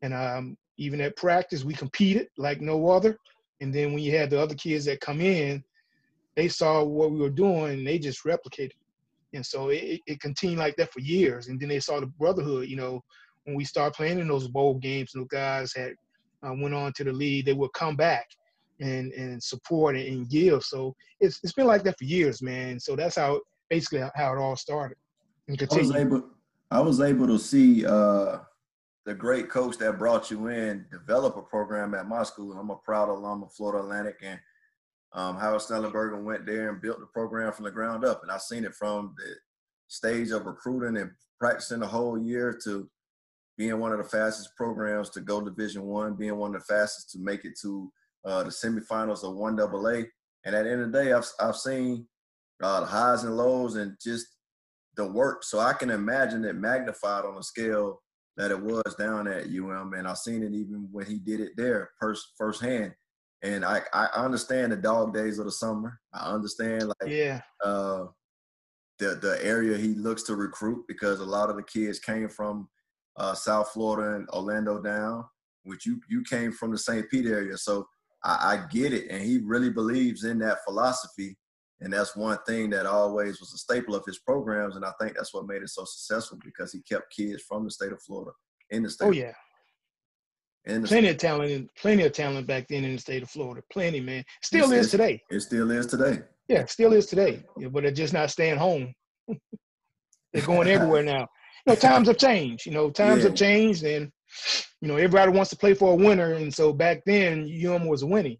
And 0.02 0.14
um, 0.14 0.56
even 0.76 1.00
at 1.00 1.16
practice, 1.16 1.64
we 1.64 1.74
competed 1.74 2.28
like 2.36 2.60
no 2.60 2.88
other. 2.88 3.16
And 3.60 3.74
then 3.74 3.92
when 3.92 4.02
you 4.02 4.16
had 4.16 4.30
the 4.30 4.40
other 4.40 4.54
kids 4.54 4.84
that 4.86 5.00
come 5.00 5.20
in, 5.20 5.62
they 6.36 6.48
saw 6.48 6.82
what 6.82 7.12
we 7.12 7.18
were 7.18 7.30
doing 7.30 7.72
and 7.72 7.86
they 7.86 7.98
just 7.98 8.24
replicated. 8.24 8.72
And 9.34 9.44
so 9.44 9.68
it, 9.68 10.00
it 10.06 10.20
continued 10.20 10.58
like 10.58 10.76
that 10.76 10.92
for 10.92 11.00
years. 11.00 11.48
And 11.48 11.60
then 11.60 11.68
they 11.68 11.80
saw 11.80 12.00
the 12.00 12.06
brotherhood. 12.06 12.68
You 12.68 12.76
know, 12.76 13.04
when 13.44 13.56
we 13.56 13.64
started 13.64 13.94
playing 13.94 14.18
in 14.18 14.28
those 14.28 14.48
bowl 14.48 14.74
games, 14.74 15.12
the 15.12 15.24
guys 15.30 15.72
had 15.74 15.94
uh, 16.46 16.54
went 16.54 16.74
on 16.74 16.92
to 16.94 17.04
the 17.04 17.12
league, 17.12 17.46
they 17.46 17.52
would 17.52 17.72
come 17.72 17.96
back 17.96 18.26
and 18.82 19.12
and 19.12 19.42
support 19.42 19.96
and, 19.96 20.28
give. 20.28 20.62
So 20.62 20.94
it's 21.20 21.40
it's 21.42 21.52
been 21.52 21.66
like 21.66 21.82
that 21.84 21.98
for 21.98 22.04
years, 22.04 22.42
man. 22.42 22.78
So 22.78 22.96
that's 22.96 23.16
how 23.16 23.40
basically 23.70 24.00
how 24.14 24.34
it 24.34 24.38
all 24.38 24.56
started. 24.56 24.96
And 25.48 25.60
I 25.60 25.76
was 25.76 25.94
able 25.94 26.24
I 26.70 26.80
was 26.80 27.00
able 27.00 27.26
to 27.26 27.38
see 27.38 27.86
uh, 27.86 28.38
the 29.04 29.14
great 29.14 29.48
coach 29.48 29.78
that 29.78 29.98
brought 29.98 30.30
you 30.30 30.48
in 30.48 30.86
develop 30.90 31.36
a 31.36 31.42
program 31.42 31.94
at 31.94 32.08
my 32.08 32.22
school. 32.22 32.52
I'm 32.58 32.70
a 32.70 32.76
proud 32.76 33.08
alum 33.08 33.42
of 33.42 33.52
Florida 33.52 33.82
Atlantic 33.82 34.16
and 34.22 34.38
um, 35.14 35.36
Howard 35.36 35.60
Schnellenberger 35.60 36.22
went 36.22 36.46
there 36.46 36.70
and 36.70 36.80
built 36.80 37.00
the 37.00 37.06
program 37.06 37.52
from 37.52 37.64
the 37.64 37.70
ground 37.70 38.04
up. 38.04 38.22
And 38.22 38.30
I've 38.30 38.40
seen 38.40 38.64
it 38.64 38.74
from 38.74 39.14
the 39.18 39.34
stage 39.88 40.30
of 40.30 40.46
recruiting 40.46 40.96
and 40.96 41.10
practicing 41.38 41.80
the 41.80 41.86
whole 41.86 42.18
year 42.18 42.58
to 42.64 42.88
being 43.58 43.78
one 43.78 43.92
of 43.92 43.98
the 43.98 44.04
fastest 44.04 44.56
programs 44.56 45.10
to 45.10 45.20
go 45.20 45.42
Division 45.42 45.82
One, 45.82 46.14
being 46.14 46.36
one 46.36 46.54
of 46.54 46.62
the 46.62 46.74
fastest 46.74 47.10
to 47.10 47.18
make 47.18 47.44
it 47.44 47.58
to 47.60 47.92
uh, 48.24 48.44
the 48.44 48.50
semifinals 48.50 49.24
of 49.24 49.36
one 49.36 49.58
AA. 49.58 50.04
And 50.44 50.56
at 50.56 50.64
the 50.64 50.70
end 50.70 50.82
of 50.82 50.92
the 50.92 51.02
day, 51.02 51.12
I've 51.12 51.28
I've 51.40 51.56
seen 51.56 52.06
uh, 52.62 52.80
the 52.80 52.86
highs 52.86 53.24
and 53.24 53.36
lows 53.36 53.76
and 53.76 53.96
just 54.02 54.26
the 54.96 55.06
work. 55.06 55.44
So 55.44 55.58
I 55.58 55.72
can 55.72 55.90
imagine 55.90 56.44
it 56.44 56.56
magnified 56.56 57.24
on 57.24 57.36
a 57.36 57.42
scale 57.42 58.00
that 58.36 58.50
it 58.50 58.60
was 58.60 58.94
down 58.98 59.28
at 59.28 59.46
UM, 59.46 59.92
and 59.94 60.08
I've 60.08 60.18
seen 60.18 60.42
it 60.42 60.52
even 60.52 60.88
when 60.90 61.06
he 61.06 61.18
did 61.18 61.40
it 61.40 61.52
there 61.56 61.90
first 62.00 62.32
firsthand. 62.36 62.92
And 63.42 63.64
I 63.64 63.82
I 63.92 64.06
understand 64.14 64.72
the 64.72 64.76
dog 64.76 65.14
days 65.14 65.38
of 65.38 65.46
the 65.46 65.52
summer. 65.52 65.98
I 66.12 66.30
understand 66.30 66.88
like 66.88 67.10
yeah. 67.10 67.40
Uh, 67.64 68.06
the 68.98 69.16
the 69.16 69.44
area 69.44 69.76
he 69.76 69.94
looks 69.94 70.22
to 70.24 70.36
recruit 70.36 70.84
because 70.86 71.20
a 71.20 71.24
lot 71.24 71.50
of 71.50 71.56
the 71.56 71.62
kids 71.62 71.98
came 71.98 72.28
from 72.28 72.68
uh, 73.16 73.34
South 73.34 73.70
Florida 73.72 74.16
and 74.16 74.28
Orlando 74.30 74.80
down, 74.80 75.24
which 75.64 75.86
you 75.86 76.00
you 76.08 76.22
came 76.22 76.52
from 76.52 76.70
the 76.70 76.78
St. 76.78 77.08
Pete 77.10 77.26
area. 77.26 77.56
So 77.58 77.86
I, 78.24 78.30
I 78.30 78.66
get 78.70 78.92
it, 78.92 79.10
and 79.10 79.22
he 79.22 79.38
really 79.38 79.70
believes 79.70 80.24
in 80.24 80.38
that 80.40 80.58
philosophy. 80.64 81.36
And 81.80 81.92
that's 81.92 82.14
one 82.14 82.38
thing 82.46 82.70
that 82.70 82.86
always 82.86 83.40
was 83.40 83.52
a 83.52 83.58
staple 83.58 83.96
of 83.96 84.04
his 84.06 84.20
programs, 84.20 84.76
and 84.76 84.84
I 84.84 84.92
think 85.00 85.16
that's 85.16 85.34
what 85.34 85.46
made 85.46 85.62
it 85.62 85.68
so 85.68 85.84
successful 85.84 86.38
because 86.44 86.72
he 86.72 86.80
kept 86.82 87.12
kids 87.14 87.42
from 87.42 87.64
the 87.64 87.70
state 87.70 87.90
of 87.90 88.00
Florida 88.02 88.30
in 88.70 88.82
the 88.82 88.88
oh, 88.88 88.90
state. 88.90 89.06
Oh 89.06 89.10
yeah, 89.10 89.32
and 90.64 90.84
plenty 90.84 91.08
state. 91.08 91.14
of 91.14 91.16
talent, 91.18 91.70
plenty 91.76 92.04
of 92.04 92.12
talent 92.12 92.46
back 92.46 92.68
then 92.68 92.84
in 92.84 92.92
the 92.92 93.00
state 93.00 93.22
of 93.22 93.30
Florida. 93.30 93.62
Plenty, 93.72 94.00
man. 94.00 94.24
Still 94.42 94.70
it's, 94.72 94.86
is 94.86 94.90
today. 94.92 95.20
It 95.30 95.40
still 95.40 95.70
is 95.72 95.86
today. 95.86 96.20
Yeah, 96.48 96.66
still 96.66 96.92
is 96.92 97.06
today. 97.06 97.42
Yeah, 97.58 97.68
but 97.68 97.82
they're 97.82 97.92
just 97.92 98.12
not 98.12 98.30
staying 98.30 98.58
home. 98.58 98.94
they're 100.32 100.46
going 100.46 100.68
everywhere 100.68 101.02
now. 101.02 101.26
You 101.66 101.72
know, 101.72 101.74
times 101.74 102.08
have 102.08 102.18
changed. 102.18 102.66
You 102.66 102.72
know, 102.72 102.90
times 102.90 103.18
yeah. 103.22 103.28
have 103.28 103.34
changed, 103.36 103.82
and 103.82 104.12
you 104.80 104.88
know, 104.88 104.96
everybody 104.96 105.32
wants 105.32 105.50
to 105.50 105.56
play 105.56 105.74
for 105.74 105.92
a 105.92 105.96
winner, 105.96 106.34
and 106.34 106.52
so 106.52 106.72
back 106.72 107.02
then 107.06 107.50
UM 107.66 107.86
was 107.86 108.04
winning. 108.04 108.38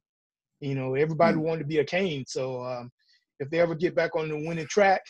You 0.61 0.75
know, 0.75 0.95
everybody 0.95 1.37
mm. 1.37 1.43
wanted 1.43 1.61
to 1.61 1.67
be 1.67 1.79
a 1.79 1.85
Cane. 1.85 2.25
So 2.27 2.63
um, 2.63 2.91
if 3.41 3.51
they 3.51 3.61
ever 3.61 3.75
get 3.75 3.95
back 3.95 4.15
on 4.17 4.29
the 4.29 4.37
winning 4.37 4.67
track, 4.67 5.03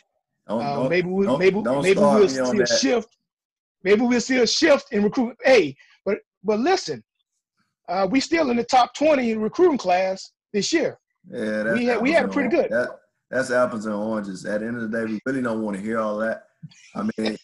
don't, 0.49 0.62
uh, 0.62 0.75
don't, 0.77 0.88
maybe 0.88 1.09
we 1.09 1.27
maybe 1.37 1.61
maybe 1.61 2.01
we'll 2.01 2.29
see 2.29 2.61
a 2.61 2.66
shift. 2.66 3.09
Maybe 3.85 4.03
we'll 4.03 4.21
see 4.21 4.38
a 4.38 4.47
shift 4.47 4.92
in 4.92 5.03
recruitment. 5.03 5.38
Hey, 5.45 5.77
but 6.05 6.18
but 6.42 6.59
listen, 6.59 7.03
uh, 7.88 8.07
we 8.11 8.21
still 8.21 8.51
in 8.51 8.57
the 8.57 8.64
top 8.64 8.95
twenty 8.95 9.33
in 9.33 9.40
recruiting 9.40 9.79
class 9.79 10.33
this 10.53 10.73
year. 10.73 10.99
Yeah, 11.31 11.75
we 11.75 11.85
had 11.85 12.03
we 12.03 12.12
had 12.12 12.33
pretty 12.33 12.49
good. 12.49 12.71
That, 12.71 12.99
that's 13.31 13.51
apples 13.51 13.87
and 13.87 13.95
oranges. 13.95 14.45
At 14.45 14.61
the 14.61 14.66
end 14.66 14.77
of 14.77 14.90
the 14.90 14.99
day, 14.99 15.05
we 15.05 15.21
really 15.25 15.42
don't 15.42 15.62
want 15.62 15.77
to 15.77 15.83
hear 15.83 15.99
all 15.99 16.18
that. 16.18 16.45
I 16.94 17.09
mean, 17.16 17.37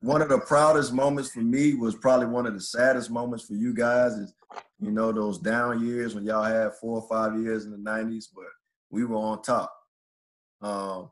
one 0.00 0.22
of 0.22 0.28
the 0.28 0.38
proudest 0.38 0.92
moments 0.92 1.30
for 1.30 1.40
me 1.40 1.74
was 1.74 1.94
probably 1.94 2.26
one 2.26 2.46
of 2.46 2.54
the 2.54 2.60
saddest 2.60 3.10
moments 3.10 3.44
for 3.44 3.54
you 3.54 3.74
guys 3.74 4.12
is, 4.12 4.34
you 4.78 4.90
know, 4.90 5.12
those 5.12 5.38
down 5.38 5.86
years 5.86 6.14
when 6.14 6.24
y'all 6.24 6.42
had 6.42 6.74
four 6.74 7.00
or 7.00 7.08
five 7.08 7.40
years 7.40 7.64
in 7.64 7.70
the 7.70 7.78
90s, 7.78 8.26
but 8.34 8.44
we 8.90 9.04
were 9.04 9.16
on 9.16 9.42
top. 9.42 9.72
Um, 10.60 11.10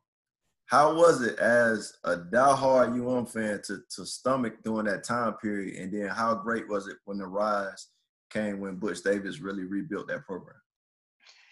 how 0.67 0.95
was 0.95 1.23
it 1.23 1.37
as 1.41 1.95
a 2.05 2.17
diehard 2.17 2.95
UM 2.95 3.27
fan 3.27 3.61
to 3.67 3.81
to 3.97 4.07
stomach 4.07 4.63
during 4.63 4.87
that 4.87 5.03
time 5.03 5.33
period, 5.35 5.75
and 5.77 5.93
then 5.93 6.09
how 6.09 6.33
great 6.35 6.69
was 6.69 6.87
it 6.87 6.97
when 7.07 7.19
the 7.19 7.27
rise 7.27 7.89
came 8.31 8.61
when 8.61 8.77
Butch 8.77 9.03
Davis 9.03 9.41
really 9.41 9.65
rebuilt 9.65 10.07
that 10.07 10.25
program? 10.25 10.55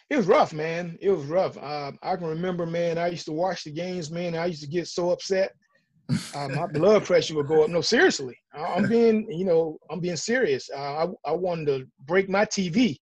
It 0.08 0.16
was 0.16 0.26
rough, 0.26 0.52
man. 0.52 0.96
It 1.00 1.11
was 1.11 1.26
rough. 1.26 1.58
Uh, 1.58 1.92
I 2.00 2.14
can 2.14 2.28
remember, 2.28 2.64
man. 2.64 2.96
I 2.96 3.08
used 3.08 3.26
to 3.26 3.32
watch 3.32 3.64
the 3.64 3.72
games, 3.72 4.11
man. 4.11 4.37
I 4.37 4.46
used 4.46 4.62
to 4.62 4.68
get 4.68 4.87
so 4.87 5.11
upset. 5.11 5.52
Uh, 6.35 6.49
my 6.49 6.66
blood 6.66 7.05
pressure 7.05 7.35
would 7.35 7.47
go 7.47 7.64
up. 7.64 7.71
No, 7.71 7.83
seriously, 7.83 8.37
I'm 8.55 8.88
being, 8.88 9.31
you 9.31 9.44
know, 9.44 9.79
I'm 9.90 10.01
being 10.01 10.16
serious. 10.16 10.71
Uh, 10.75 11.07
I 11.25 11.31
I 11.31 11.33
wanted 11.33 11.66
to 11.66 11.87
break 12.07 12.29
my 12.31 12.47
TV, 12.47 12.97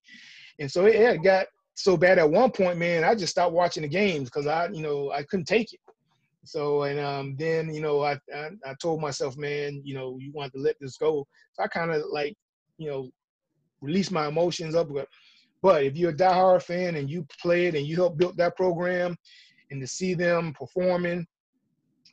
and 0.59 0.69
so 0.69 0.85
it, 0.85 0.95
it 0.95 1.23
got 1.23 1.47
so 1.75 1.95
bad 1.95 2.19
at 2.19 2.29
one 2.29 2.51
point, 2.51 2.77
man. 2.77 3.03
I 3.03 3.15
just 3.15 3.31
stopped 3.31 3.53
watching 3.53 3.83
the 3.83 3.89
games 3.89 4.25
because 4.25 4.47
I, 4.47 4.67
you 4.69 4.81
know, 4.81 5.11
I 5.11 5.23
couldn't 5.23 5.45
take 5.45 5.73
it. 5.73 5.79
So 6.43 6.83
and 6.83 6.99
um, 6.99 7.35
then 7.37 7.73
you 7.73 7.81
know 7.81 8.01
I, 8.01 8.19
I, 8.35 8.49
I 8.65 8.73
told 8.81 8.99
myself, 8.99 9.37
man, 9.37 9.81
you 9.85 9.93
know, 9.93 10.17
you 10.19 10.31
want 10.33 10.51
to 10.53 10.59
let 10.59 10.75
this 10.79 10.97
go. 10.97 11.25
So 11.53 11.63
I 11.63 11.67
kind 11.67 11.91
of 11.91 12.03
like, 12.11 12.35
you 12.77 12.89
know, 12.89 13.09
release 13.81 14.11
my 14.11 14.27
emotions 14.27 14.75
up. 14.75 14.89
But, 14.93 15.07
but 15.61 15.83
if 15.83 15.95
you're 15.95 16.11
a 16.11 16.15
diehard 16.15 16.63
fan 16.63 16.95
and 16.95 17.09
you 17.09 17.25
played 17.41 17.75
and 17.75 17.85
you 17.85 17.95
helped 17.95 18.17
build 18.17 18.37
that 18.37 18.55
program, 18.55 19.15
and 19.71 19.81
to 19.81 19.87
see 19.87 20.13
them 20.13 20.53
performing 20.53 21.27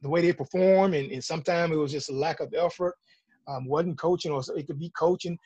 the 0.05 0.11
way 0.11 0.21
they 0.21 0.35
perform, 0.35 0.93
and, 0.93 1.11
and 1.11 1.25
sometimes 1.25 1.73
it 1.73 1.77
was 1.77 1.91
just 1.91 2.11
a 2.11 2.15
lack 2.15 2.41
of 2.41 2.53
effort, 2.53 2.95
um, 3.49 3.65
wasn't 3.65 3.99
coaching 3.99 4.31
or 4.31 4.43
it 4.55 4.67
could 4.67 4.79
be 4.79 4.91
coaching. 4.91 5.39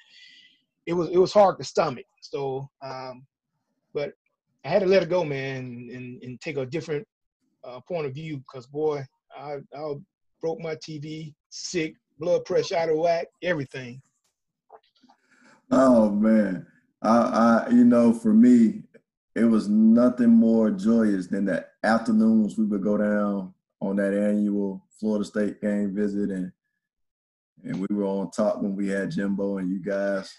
It 0.85 0.95
was 0.95 1.09
it 1.11 1.19
was 1.19 1.33
hard 1.33 1.59
to 1.59 1.65
stomach. 1.65 2.07
So, 2.21 2.69
um, 2.83 3.25
but 3.95 4.13
I 4.65 4.69
had 4.69 4.81
to 4.81 4.87
let 4.87 5.05
it 5.05 5.11
go, 5.11 5.25
man, 5.25 5.89
and, 5.95 6.23
and 6.23 6.41
take 6.41 6.57
a 6.57 6.67
different 6.67 7.07
uh, 7.63 7.79
point 7.87 8.07
of 8.07 8.15
view 8.15 8.39
because 8.39 8.67
boy, 8.67 9.05
I, 9.39 9.59
I 9.77 9.95
broke 10.41 10.61
my 10.61 10.75
TV, 10.75 11.33
sick, 11.51 11.95
blood 12.19 12.45
pressure 12.45 12.77
out 12.77 12.91
of 12.91 12.99
whack, 12.99 13.29
everything. 13.45 14.03
Oh 15.71 16.11
man, 16.11 16.67
I, 17.01 17.67
I 17.69 17.71
you 17.71 17.85
know 17.85 18.13
for 18.13 18.35
me, 18.35 18.83
it 19.37 19.45
was 19.45 19.69
nothing 19.69 20.31
more 20.31 20.71
joyous 20.73 21.29
than 21.29 21.45
the 21.45 21.65
afternoons 21.85 22.59
we 22.59 22.65
would 22.65 22.83
go 22.83 22.97
down 22.97 23.55
on 23.81 23.97
that 23.97 24.15
annual 24.15 24.85
Florida 24.99 25.25
State 25.25 25.61
game 25.61 25.95
visit 25.95 26.31
and 26.31 26.53
and 27.65 27.81
we 27.81 27.95
were 27.95 28.05
on 28.05 28.31
top 28.31 28.63
when 28.63 28.77
we 28.77 28.89
had 28.89 29.11
Jimbo 29.11 29.59
and 29.59 29.69
you 29.69 29.83
guys. 29.83 30.33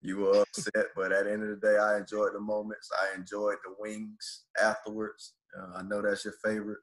You 0.00 0.18
were 0.18 0.42
upset, 0.42 0.86
but 0.94 1.10
at 1.10 1.24
the 1.24 1.32
end 1.32 1.42
of 1.42 1.48
the 1.48 1.56
day, 1.56 1.76
I 1.76 1.98
enjoyed 1.98 2.32
the 2.32 2.40
moments. 2.40 2.88
I 3.02 3.16
enjoyed 3.16 3.56
the 3.64 3.74
wings 3.78 4.44
afterwards. 4.62 5.34
Uh, 5.58 5.78
I 5.78 5.82
know 5.82 6.00
that's 6.00 6.24
your 6.24 6.34
favorite. 6.44 6.78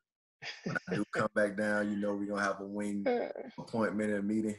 When 0.65 0.75
I 0.89 0.95
do 0.95 1.05
come 1.15 1.29
back 1.33 1.55
down, 1.55 1.89
you 1.89 1.97
know 1.97 2.13
we're 2.13 2.25
gonna 2.25 2.43
have 2.43 2.59
a 2.59 2.65
wing 2.65 3.05
appointment 3.57 4.11
and 4.11 4.27
meeting. 4.27 4.57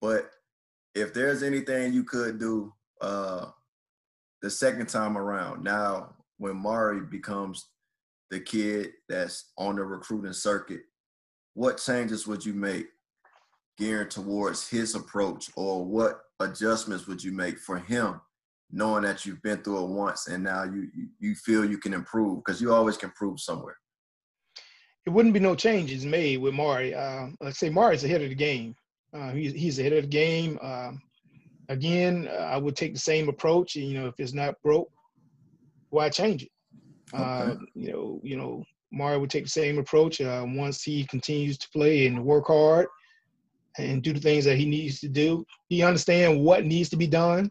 But 0.00 0.30
if 0.94 1.14
there's 1.14 1.42
anything 1.42 1.92
you 1.92 2.02
could 2.02 2.40
do 2.40 2.72
uh, 3.00 3.46
the 4.42 4.50
second 4.50 4.88
time 4.88 5.16
around, 5.16 5.62
now 5.62 6.14
when 6.38 6.56
Mari 6.56 7.00
becomes 7.00 7.68
the 8.30 8.40
kid 8.40 8.90
that's 9.08 9.52
on 9.56 9.76
the 9.76 9.84
recruiting 9.84 10.32
circuit, 10.32 10.80
what 11.54 11.78
changes 11.78 12.26
would 12.26 12.44
you 12.44 12.52
make 12.52 12.86
geared 13.78 14.10
towards 14.10 14.68
his 14.68 14.94
approach, 14.94 15.50
or 15.56 15.84
what 15.84 16.20
adjustments 16.40 17.06
would 17.06 17.22
you 17.22 17.32
make 17.32 17.58
for 17.58 17.78
him 17.78 18.20
knowing 18.72 19.04
that 19.04 19.24
you've 19.24 19.42
been 19.42 19.62
through 19.62 19.84
it 19.84 19.88
once 19.90 20.26
and 20.26 20.42
now 20.42 20.64
you 20.64 20.88
you 21.18 21.34
feel 21.34 21.64
you 21.64 21.78
can 21.78 21.94
improve? 21.94 22.38
Because 22.44 22.60
you 22.60 22.72
always 22.72 22.96
can 22.96 23.10
improve 23.10 23.40
somewhere. 23.40 23.76
It 25.06 25.10
wouldn't 25.10 25.34
be 25.34 25.40
no 25.40 25.54
changes 25.54 26.04
made 26.04 26.38
with 26.38 26.54
mari. 26.54 26.94
Uh, 26.94 27.28
let's 27.40 27.58
say 27.58 27.70
mari's 27.70 28.02
ahead 28.02 28.22
of 28.22 28.28
the 28.28 28.34
game. 28.34 28.74
Uh, 29.14 29.30
he's, 29.30 29.52
he's 29.52 29.78
ahead 29.78 29.92
of 29.92 30.02
the 30.02 30.08
game. 30.08 30.58
Um, 30.60 31.00
again 31.68 32.28
uh, 32.30 32.44
i 32.44 32.56
would 32.56 32.76
take 32.76 32.92
the 32.92 33.00
same 33.00 33.28
approach 33.28 33.74
you 33.74 33.98
know 33.98 34.06
if 34.06 34.14
it's 34.18 34.32
not 34.32 34.60
broke 34.62 34.90
why 35.90 36.08
change 36.08 36.42
it 36.44 36.50
uh, 37.14 37.48
okay. 37.50 37.60
you 37.74 37.92
know 37.92 38.20
you 38.22 38.36
know 38.36 38.62
mari 38.92 39.18
would 39.18 39.30
take 39.30 39.44
the 39.44 39.50
same 39.50 39.78
approach 39.78 40.20
uh, 40.20 40.44
once 40.46 40.82
he 40.82 41.04
continues 41.06 41.58
to 41.58 41.68
play 41.70 42.06
and 42.06 42.24
work 42.24 42.46
hard 42.46 42.86
and 43.78 44.02
do 44.02 44.12
the 44.12 44.20
things 44.20 44.44
that 44.44 44.56
he 44.56 44.64
needs 44.64 45.00
to 45.00 45.08
do 45.08 45.44
he 45.68 45.82
understands 45.82 46.40
what 46.40 46.64
needs 46.64 46.88
to 46.88 46.96
be 46.96 47.06
done 47.06 47.50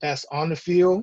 that's 0.00 0.24
on 0.30 0.48
the 0.48 0.56
field 0.56 1.02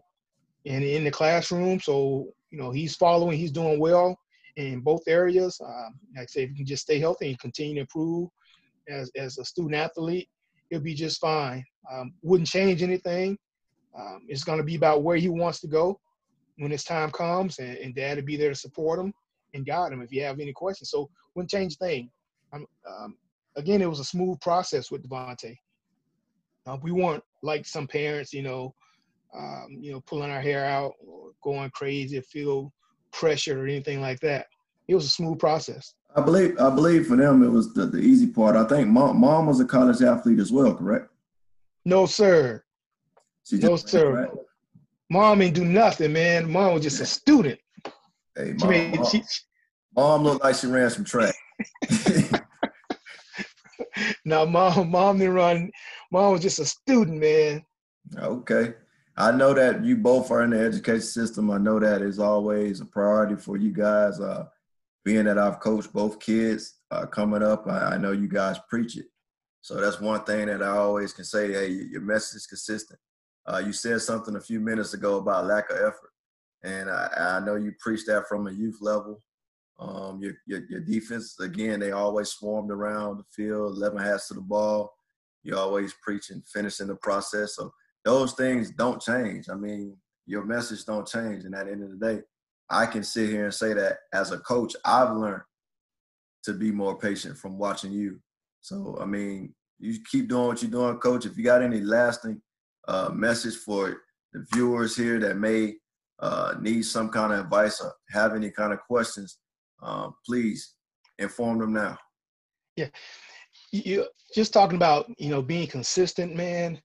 and 0.65 0.83
in 0.83 1.03
the 1.03 1.11
classroom. 1.11 1.79
So, 1.79 2.27
you 2.51 2.57
know, 2.57 2.71
he's 2.71 2.95
following, 2.95 3.37
he's 3.37 3.51
doing 3.51 3.79
well 3.79 4.17
in 4.55 4.81
both 4.81 5.01
areas. 5.07 5.59
Um, 5.63 5.99
like 6.15 6.23
I 6.23 6.25
say, 6.25 6.43
if 6.43 6.49
you 6.51 6.57
can 6.57 6.65
just 6.65 6.83
stay 6.83 6.99
healthy 6.99 7.29
and 7.29 7.39
continue 7.39 7.75
to 7.75 7.81
improve 7.81 8.29
as, 8.89 9.11
as 9.15 9.37
a 9.37 9.45
student 9.45 9.75
athlete, 9.75 10.27
he'll 10.69 10.79
be 10.79 10.93
just 10.93 11.19
fine. 11.19 11.63
Um, 11.91 12.13
wouldn't 12.21 12.49
change 12.49 12.81
anything. 12.81 13.37
Um, 13.97 14.25
it's 14.27 14.43
going 14.43 14.57
to 14.57 14.63
be 14.63 14.75
about 14.75 15.03
where 15.03 15.17
he 15.17 15.29
wants 15.29 15.59
to 15.61 15.67
go 15.67 15.99
when 16.57 16.71
his 16.71 16.83
time 16.83 17.11
comes, 17.11 17.59
and, 17.59 17.77
and 17.77 17.95
dad 17.95 18.17
will 18.17 18.25
be 18.25 18.37
there 18.37 18.49
to 18.49 18.55
support 18.55 18.99
him 18.99 19.13
and 19.53 19.65
guide 19.65 19.91
him 19.91 20.01
if 20.01 20.11
you 20.11 20.23
have 20.23 20.39
any 20.39 20.53
questions. 20.53 20.89
So, 20.89 21.09
wouldn't 21.33 21.51
change 21.51 21.75
a 21.75 21.85
thing. 21.85 22.09
Um, 22.53 22.65
um, 22.87 23.17
again, 23.55 23.81
it 23.81 23.89
was 23.89 23.99
a 23.99 24.05
smooth 24.05 24.39
process 24.41 24.91
with 24.91 25.07
Devontae. 25.07 25.57
Uh, 26.65 26.77
we 26.81 26.91
weren't 26.91 27.23
like 27.43 27.65
some 27.65 27.87
parents, 27.87 28.33
you 28.33 28.41
know, 28.41 28.73
um, 29.37 29.77
you 29.79 29.91
know, 29.91 30.01
pulling 30.01 30.31
our 30.31 30.41
hair 30.41 30.65
out 30.65 30.93
or 31.05 31.31
going 31.43 31.69
crazy, 31.71 32.19
feel 32.21 32.71
pressure 33.11 33.61
or 33.61 33.67
anything 33.67 34.01
like 34.01 34.19
that. 34.21 34.47
It 34.87 34.95
was 34.95 35.05
a 35.05 35.09
smooth 35.09 35.39
process. 35.39 35.93
I 36.15 36.21
believe 36.21 36.57
I 36.59 36.69
believe 36.69 37.07
for 37.07 37.17
them 37.17 37.43
it 37.43 37.49
was 37.49 37.73
the, 37.73 37.85
the 37.85 37.97
easy 37.97 38.27
part. 38.27 38.55
I 38.55 38.65
think 38.65 38.87
mom, 38.87 39.19
mom 39.19 39.47
was 39.47 39.59
a 39.59 39.65
college 39.65 40.01
athlete 40.01 40.39
as 40.39 40.51
well, 40.51 40.73
correct? 40.73 41.09
No, 41.83 42.05
sir. 42.05 42.63
no, 43.51 43.75
sir. 43.75 44.11
Right? 44.11 44.29
Mom 45.09 45.41
ain't 45.41 45.55
do 45.55 45.65
nothing, 45.65 46.13
man. 46.13 46.51
Mom 46.51 46.73
was 46.73 46.83
just 46.83 47.01
a 47.01 47.05
student. 47.05 47.59
Hey, 48.35 48.53
mom, 48.53 48.57
she 48.59 48.67
made, 48.67 48.95
mom, 48.95 49.05
she, 49.05 49.23
mom 49.95 50.23
looked 50.23 50.43
like 50.43 50.55
she 50.55 50.67
ran 50.67 50.89
some 50.89 51.05
track. 51.05 51.35
now, 54.25 54.45
mom, 54.45 54.89
mom 54.89 55.19
didn't 55.19 55.33
run. 55.33 55.71
Mom 56.11 56.33
was 56.33 56.41
just 56.41 56.59
a 56.59 56.65
student, 56.65 57.19
man. 57.19 57.63
Okay. 58.17 58.73
I 59.17 59.31
know 59.31 59.53
that 59.53 59.83
you 59.85 59.95
both 59.95 60.29
are 60.31 60.43
in 60.43 60.49
the 60.49 60.59
education 60.59 61.01
system. 61.01 61.49
I 61.49 61.57
know 61.57 61.79
that 61.79 62.01
is 62.01 62.19
always 62.19 62.81
a 62.81 62.85
priority 62.85 63.35
for 63.35 63.55
you 63.57 63.71
guys. 63.71 64.19
Uh, 64.19 64.45
being 65.05 65.25
that 65.25 65.37
I've 65.37 65.59
coached 65.59 65.93
both 65.93 66.19
kids 66.19 66.79
uh, 66.91 67.05
coming 67.05 67.43
up, 67.43 67.67
I, 67.67 67.93
I, 67.93 67.97
know 67.97 68.11
you 68.11 68.27
guys 68.27 68.57
preach 68.67 68.97
it. 68.97 69.05
So 69.61 69.79
that's 69.79 70.01
one 70.01 70.23
thing 70.23 70.47
that 70.47 70.63
I 70.63 70.69
always 70.69 71.13
can 71.13 71.23
say. 71.23 71.53
Hey, 71.53 71.69
your 71.69 72.01
message 72.01 72.37
is 72.37 72.47
consistent. 72.47 72.99
Uh, 73.47 73.61
you 73.65 73.73
said 73.73 74.01
something 74.01 74.35
a 74.35 74.41
few 74.41 74.59
minutes 74.59 74.93
ago 74.93 75.17
about 75.17 75.45
lack 75.45 75.69
of 75.69 75.77
effort, 75.77 76.11
and 76.63 76.89
I, 76.89 77.37
I 77.37 77.39
know 77.45 77.55
you 77.55 77.73
preach 77.79 78.05
that 78.05 78.27
from 78.27 78.47
a 78.47 78.51
youth 78.51 78.77
level. 78.81 79.21
Um, 79.77 80.19
your, 80.21 80.33
your, 80.47 80.61
your 80.69 80.79
defense 80.79 81.35
again, 81.39 81.79
they 81.79 81.91
always 81.91 82.29
swarmed 82.29 82.71
around 82.71 83.17
the 83.17 83.23
field, 83.35 83.77
11 83.77 83.99
hats 83.99 84.29
to 84.29 84.33
the 84.33 84.41
ball. 84.41 84.93
You're 85.43 85.59
always 85.59 85.93
preaching 86.01 86.41
finishing 86.51 86.87
the 86.87 86.95
process. 86.95 87.55
So 87.55 87.71
those 88.03 88.33
things 88.33 88.71
don't 88.71 89.01
change. 89.01 89.47
I 89.49 89.55
mean, 89.55 89.97
your 90.25 90.45
message 90.45 90.85
don't 90.85 91.07
change. 91.07 91.43
And 91.43 91.53
at 91.53 91.65
the 91.65 91.73
end 91.73 91.83
of 91.83 91.99
the 91.99 92.13
day, 92.13 92.21
I 92.69 92.85
can 92.85 93.03
sit 93.03 93.29
here 93.29 93.45
and 93.45 93.53
say 93.53 93.73
that 93.73 93.97
as 94.13 94.31
a 94.31 94.39
coach, 94.39 94.75
I've 94.85 95.15
learned 95.15 95.43
to 96.45 96.53
be 96.53 96.71
more 96.71 96.97
patient 96.97 97.37
from 97.37 97.57
watching 97.57 97.91
you. 97.91 98.19
So, 98.61 98.97
I 98.99 99.05
mean, 99.05 99.53
you 99.79 99.99
keep 100.09 100.29
doing 100.29 100.47
what 100.47 100.61
you're 100.61 100.71
doing, 100.71 100.97
coach. 100.97 101.25
If 101.25 101.37
you 101.37 101.43
got 101.43 101.61
any 101.61 101.81
lasting 101.81 102.41
uh, 102.87 103.09
message 103.13 103.55
for 103.55 104.01
the 104.33 104.45
viewers 104.53 104.95
here 104.95 105.19
that 105.19 105.37
may 105.37 105.75
uh, 106.19 106.55
need 106.59 106.83
some 106.83 107.09
kind 107.09 107.33
of 107.33 107.39
advice 107.39 107.81
or 107.81 107.93
have 108.11 108.35
any 108.35 108.49
kind 108.49 108.73
of 108.73 108.79
questions, 108.79 109.37
um, 109.81 110.15
please 110.25 110.75
inform 111.19 111.59
them 111.59 111.73
now. 111.73 111.97
Yeah. 112.75 112.89
You 113.71 114.07
just 114.33 114.53
talking 114.53 114.77
about, 114.77 115.11
you 115.17 115.29
know, 115.29 115.41
being 115.41 115.67
consistent, 115.67 116.35
man 116.35 116.81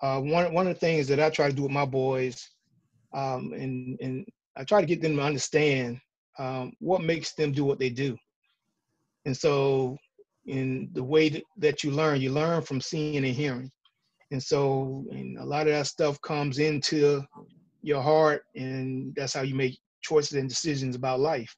uh, 0.00 0.20
one 0.20 0.52
one 0.52 0.66
of 0.66 0.74
the 0.74 0.80
things 0.80 1.08
that 1.08 1.20
I 1.20 1.30
try 1.30 1.48
to 1.48 1.54
do 1.54 1.62
with 1.62 1.72
my 1.72 1.84
boys, 1.84 2.48
um, 3.12 3.52
and 3.52 3.98
and 4.00 4.26
I 4.56 4.64
try 4.64 4.80
to 4.80 4.86
get 4.86 5.02
them 5.02 5.16
to 5.16 5.22
understand 5.22 6.00
um, 6.38 6.72
what 6.78 7.02
makes 7.02 7.34
them 7.34 7.52
do 7.52 7.64
what 7.64 7.78
they 7.78 7.90
do. 7.90 8.16
And 9.24 9.36
so, 9.36 9.96
in 10.46 10.90
the 10.92 11.02
way 11.02 11.42
that 11.56 11.82
you 11.82 11.90
learn, 11.90 12.20
you 12.20 12.30
learn 12.30 12.62
from 12.62 12.80
seeing 12.80 13.16
and 13.16 13.26
hearing. 13.26 13.70
And 14.30 14.42
so, 14.42 15.06
and 15.10 15.38
a 15.38 15.44
lot 15.44 15.66
of 15.66 15.72
that 15.72 15.86
stuff 15.86 16.20
comes 16.20 16.58
into 16.58 17.22
your 17.82 18.02
heart, 18.02 18.42
and 18.54 19.14
that's 19.16 19.32
how 19.34 19.42
you 19.42 19.54
make 19.54 19.78
choices 20.02 20.34
and 20.34 20.48
decisions 20.48 20.96
about 20.96 21.20
life. 21.20 21.54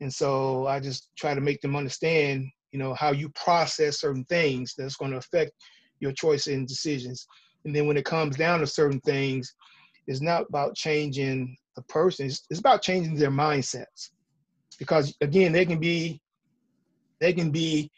And 0.00 0.12
so, 0.12 0.66
I 0.66 0.80
just 0.80 1.10
try 1.16 1.34
to 1.34 1.40
make 1.40 1.60
them 1.60 1.76
understand, 1.76 2.46
you 2.70 2.78
know, 2.78 2.94
how 2.94 3.12
you 3.12 3.28
process 3.30 4.00
certain 4.00 4.24
things 4.24 4.74
that's 4.76 4.96
going 4.96 5.10
to 5.10 5.18
affect 5.18 5.52
your 6.00 6.12
choices 6.12 6.54
and 6.54 6.66
decisions. 6.66 7.26
And 7.64 7.74
then 7.74 7.86
when 7.86 7.96
it 7.96 8.04
comes 8.04 8.36
down 8.36 8.60
to 8.60 8.66
certain 8.66 9.00
things, 9.00 9.54
it's 10.06 10.20
not 10.20 10.46
about 10.48 10.74
changing 10.74 11.56
the 11.76 11.82
person, 11.82 12.26
it's, 12.26 12.44
it's 12.50 12.60
about 12.60 12.82
changing 12.82 13.14
their 13.14 13.30
mindsets. 13.30 14.10
because 14.78 15.14
again, 15.20 15.52
they 15.52 15.64
can 15.64 15.78
be 15.78 16.20
they 17.20 17.32
can 17.32 17.50
be 17.52 17.88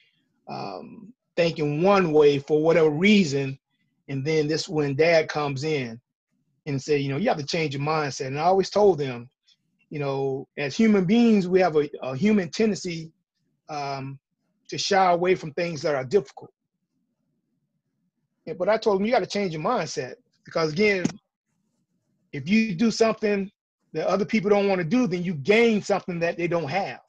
um, 0.48 1.12
thinking 1.34 1.82
one 1.82 2.12
way 2.12 2.38
for 2.38 2.62
whatever 2.62 2.90
reason, 2.90 3.58
and 4.08 4.24
then 4.24 4.46
this 4.46 4.68
when 4.68 4.94
dad 4.94 5.28
comes 5.28 5.64
in 5.64 6.00
and 6.66 6.80
say, 6.80 6.98
you 6.98 7.08
know, 7.08 7.16
you 7.16 7.28
have 7.28 7.38
to 7.38 7.46
change 7.46 7.74
your 7.74 7.82
mindset. 7.82 8.28
And 8.28 8.38
I 8.38 8.44
always 8.44 8.70
told 8.70 8.98
them, 8.98 9.28
you 9.90 9.98
know, 9.98 10.46
as 10.58 10.76
human 10.76 11.04
beings, 11.04 11.46
we 11.46 11.60
have 11.60 11.76
a, 11.76 11.88
a 12.02 12.16
human 12.16 12.50
tendency 12.50 13.12
um, 13.68 14.18
to 14.68 14.78
shy 14.78 15.12
away 15.12 15.34
from 15.34 15.52
things 15.52 15.82
that 15.82 15.94
are 15.94 16.04
difficult. 16.04 16.50
Yeah, 18.46 18.54
but 18.58 18.68
I 18.68 18.76
told 18.76 18.98
them 18.98 19.06
you 19.06 19.12
got 19.12 19.20
to 19.20 19.26
change 19.26 19.52
your 19.52 19.62
mindset 19.62 20.14
because 20.44 20.72
again, 20.72 21.04
if 22.32 22.48
you 22.48 22.74
do 22.74 22.90
something 22.90 23.50
that 23.92 24.06
other 24.06 24.24
people 24.24 24.50
don't 24.50 24.68
want 24.68 24.80
to 24.80 24.84
do, 24.84 25.06
then 25.06 25.22
you 25.22 25.34
gain 25.34 25.80
something 25.80 26.18
that 26.18 26.36
they 26.36 26.48
don't 26.48 26.68
have. 26.68 27.00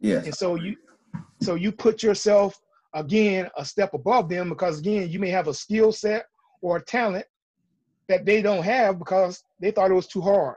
Yeah. 0.00 0.22
And 0.24 0.34
so 0.34 0.54
you 0.54 0.76
so 1.42 1.54
you 1.54 1.72
put 1.72 2.02
yourself 2.02 2.58
again 2.96 3.48
a 3.56 3.64
step 3.64 3.94
above 3.94 4.28
them 4.28 4.48
because 4.48 4.78
again 4.78 5.08
you 5.08 5.18
may 5.18 5.28
have 5.28 5.48
a 5.48 5.54
skill 5.54 5.92
set 5.92 6.26
or 6.62 6.78
a 6.78 6.84
talent 6.84 7.26
that 8.08 8.24
they 8.24 8.40
don't 8.40 8.64
have 8.64 8.98
because 8.98 9.42
they 9.60 9.70
thought 9.70 9.90
it 9.90 9.94
was 9.94 10.06
too 10.06 10.20
hard. 10.20 10.56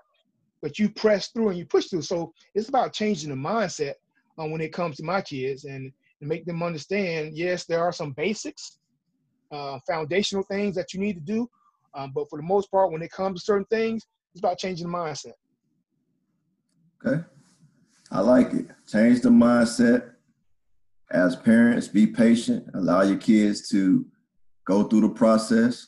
But 0.61 0.79
you 0.79 0.89
press 0.89 1.27
through 1.27 1.49
and 1.49 1.57
you 1.57 1.65
push 1.65 1.87
through. 1.87 2.03
So 2.03 2.33
it's 2.53 2.69
about 2.69 2.93
changing 2.93 3.29
the 3.29 3.35
mindset 3.35 3.93
uh, 4.37 4.45
when 4.45 4.61
it 4.61 4.73
comes 4.73 4.97
to 4.97 5.03
my 5.03 5.21
kids 5.21 5.65
and, 5.65 5.91
and 6.21 6.29
make 6.29 6.45
them 6.45 6.63
understand 6.63 7.37
yes 7.37 7.65
there 7.65 7.81
are 7.81 7.91
some 7.91 8.13
basics 8.13 8.79
uh, 9.51 9.79
foundational 9.87 10.43
things 10.43 10.75
that 10.75 10.93
you 10.93 10.99
need 10.99 11.13
to 11.13 11.19
do 11.19 11.49
um, 11.95 12.11
but 12.13 12.29
for 12.29 12.37
the 12.37 12.43
most 12.43 12.69
part 12.69 12.91
when 12.91 13.01
it 13.01 13.11
comes 13.11 13.39
to 13.39 13.45
certain 13.45 13.65
things 13.65 14.05
it's 14.31 14.39
about 14.39 14.57
changing 14.59 14.87
the 14.87 14.93
mindset. 14.93 15.33
Okay. 17.05 17.23
I 18.11 18.21
like 18.21 18.53
it. 18.53 18.67
Change 18.87 19.21
the 19.21 19.29
mindset 19.29 20.11
as 21.11 21.35
parents, 21.35 21.87
be 21.87 22.07
patient, 22.07 22.69
allow 22.73 23.01
your 23.01 23.17
kids 23.17 23.67
to 23.69 24.05
go 24.65 24.83
through 24.83 25.01
the 25.01 25.09
process. 25.09 25.87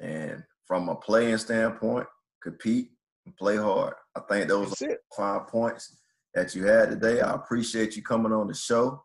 And 0.00 0.42
from 0.66 0.88
a 0.88 0.94
playing 0.94 1.38
standpoint, 1.38 2.06
compete 2.42 2.90
and 3.26 3.36
play 3.36 3.56
hard. 3.56 3.94
I 4.16 4.20
think 4.28 4.48
those 4.48 4.80
are 4.82 4.98
five 5.16 5.48
points 5.48 5.96
that 6.34 6.54
you 6.54 6.64
had 6.64 6.90
today. 6.90 7.20
I 7.20 7.34
appreciate 7.34 7.96
you 7.96 8.02
coming 8.02 8.32
on 8.32 8.48
the 8.48 8.54
show. 8.54 9.04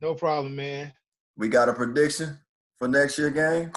No 0.00 0.14
problem, 0.14 0.56
man. 0.56 0.92
We 1.36 1.48
got 1.48 1.68
a 1.68 1.72
prediction 1.72 2.38
for 2.78 2.88
next 2.88 3.18
year 3.18 3.30
game. 3.30 3.72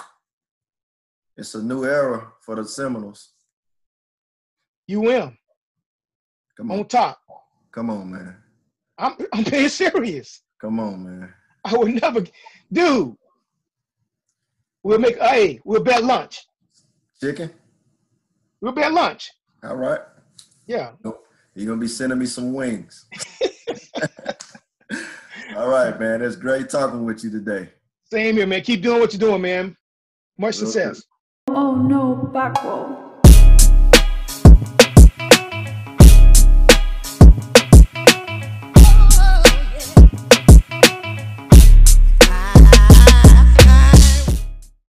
It's 1.36 1.54
a 1.54 1.62
new 1.62 1.84
era 1.84 2.32
for 2.40 2.56
the 2.56 2.64
Seminoles. 2.66 3.32
You 4.86 5.00
win. 5.00 5.36
Come 6.56 6.70
on. 6.70 6.78
On 6.80 6.84
top. 6.86 7.18
Come 7.72 7.90
on, 7.90 8.12
man. 8.12 8.36
I'm 8.96 9.16
I'm 9.32 9.42
being 9.44 9.68
serious. 9.68 10.43
Come 10.60 10.80
on, 10.80 11.04
man. 11.04 11.32
I 11.64 11.76
would 11.76 12.00
never, 12.00 12.24
dude. 12.72 13.16
We'll 14.82 14.98
make. 14.98 15.18
Hey, 15.18 15.60
we'll 15.64 15.82
bet 15.82 16.04
lunch. 16.04 16.46
Chicken. 17.20 17.50
We'll 18.60 18.72
bet 18.72 18.92
lunch. 18.92 19.30
All 19.62 19.76
right. 19.76 20.00
Yeah. 20.66 20.92
You're 21.54 21.66
gonna 21.66 21.80
be 21.80 21.88
sending 21.88 22.18
me 22.18 22.26
some 22.26 22.52
wings. 22.52 23.06
All 25.56 25.68
right, 25.68 25.98
man. 25.98 26.20
It's 26.20 26.36
great 26.36 26.68
talking 26.68 27.04
with 27.04 27.22
you 27.22 27.30
today. 27.30 27.68
Same 28.10 28.36
here, 28.36 28.46
man. 28.46 28.62
Keep 28.62 28.82
doing 28.82 29.00
what 29.00 29.12
you're 29.12 29.20
doing, 29.20 29.42
man. 29.42 29.76
Much 30.36 30.56
success. 30.56 31.02
Oh 31.48 31.74
no, 31.74 32.14
back 32.32 32.62
roll. 32.64 33.03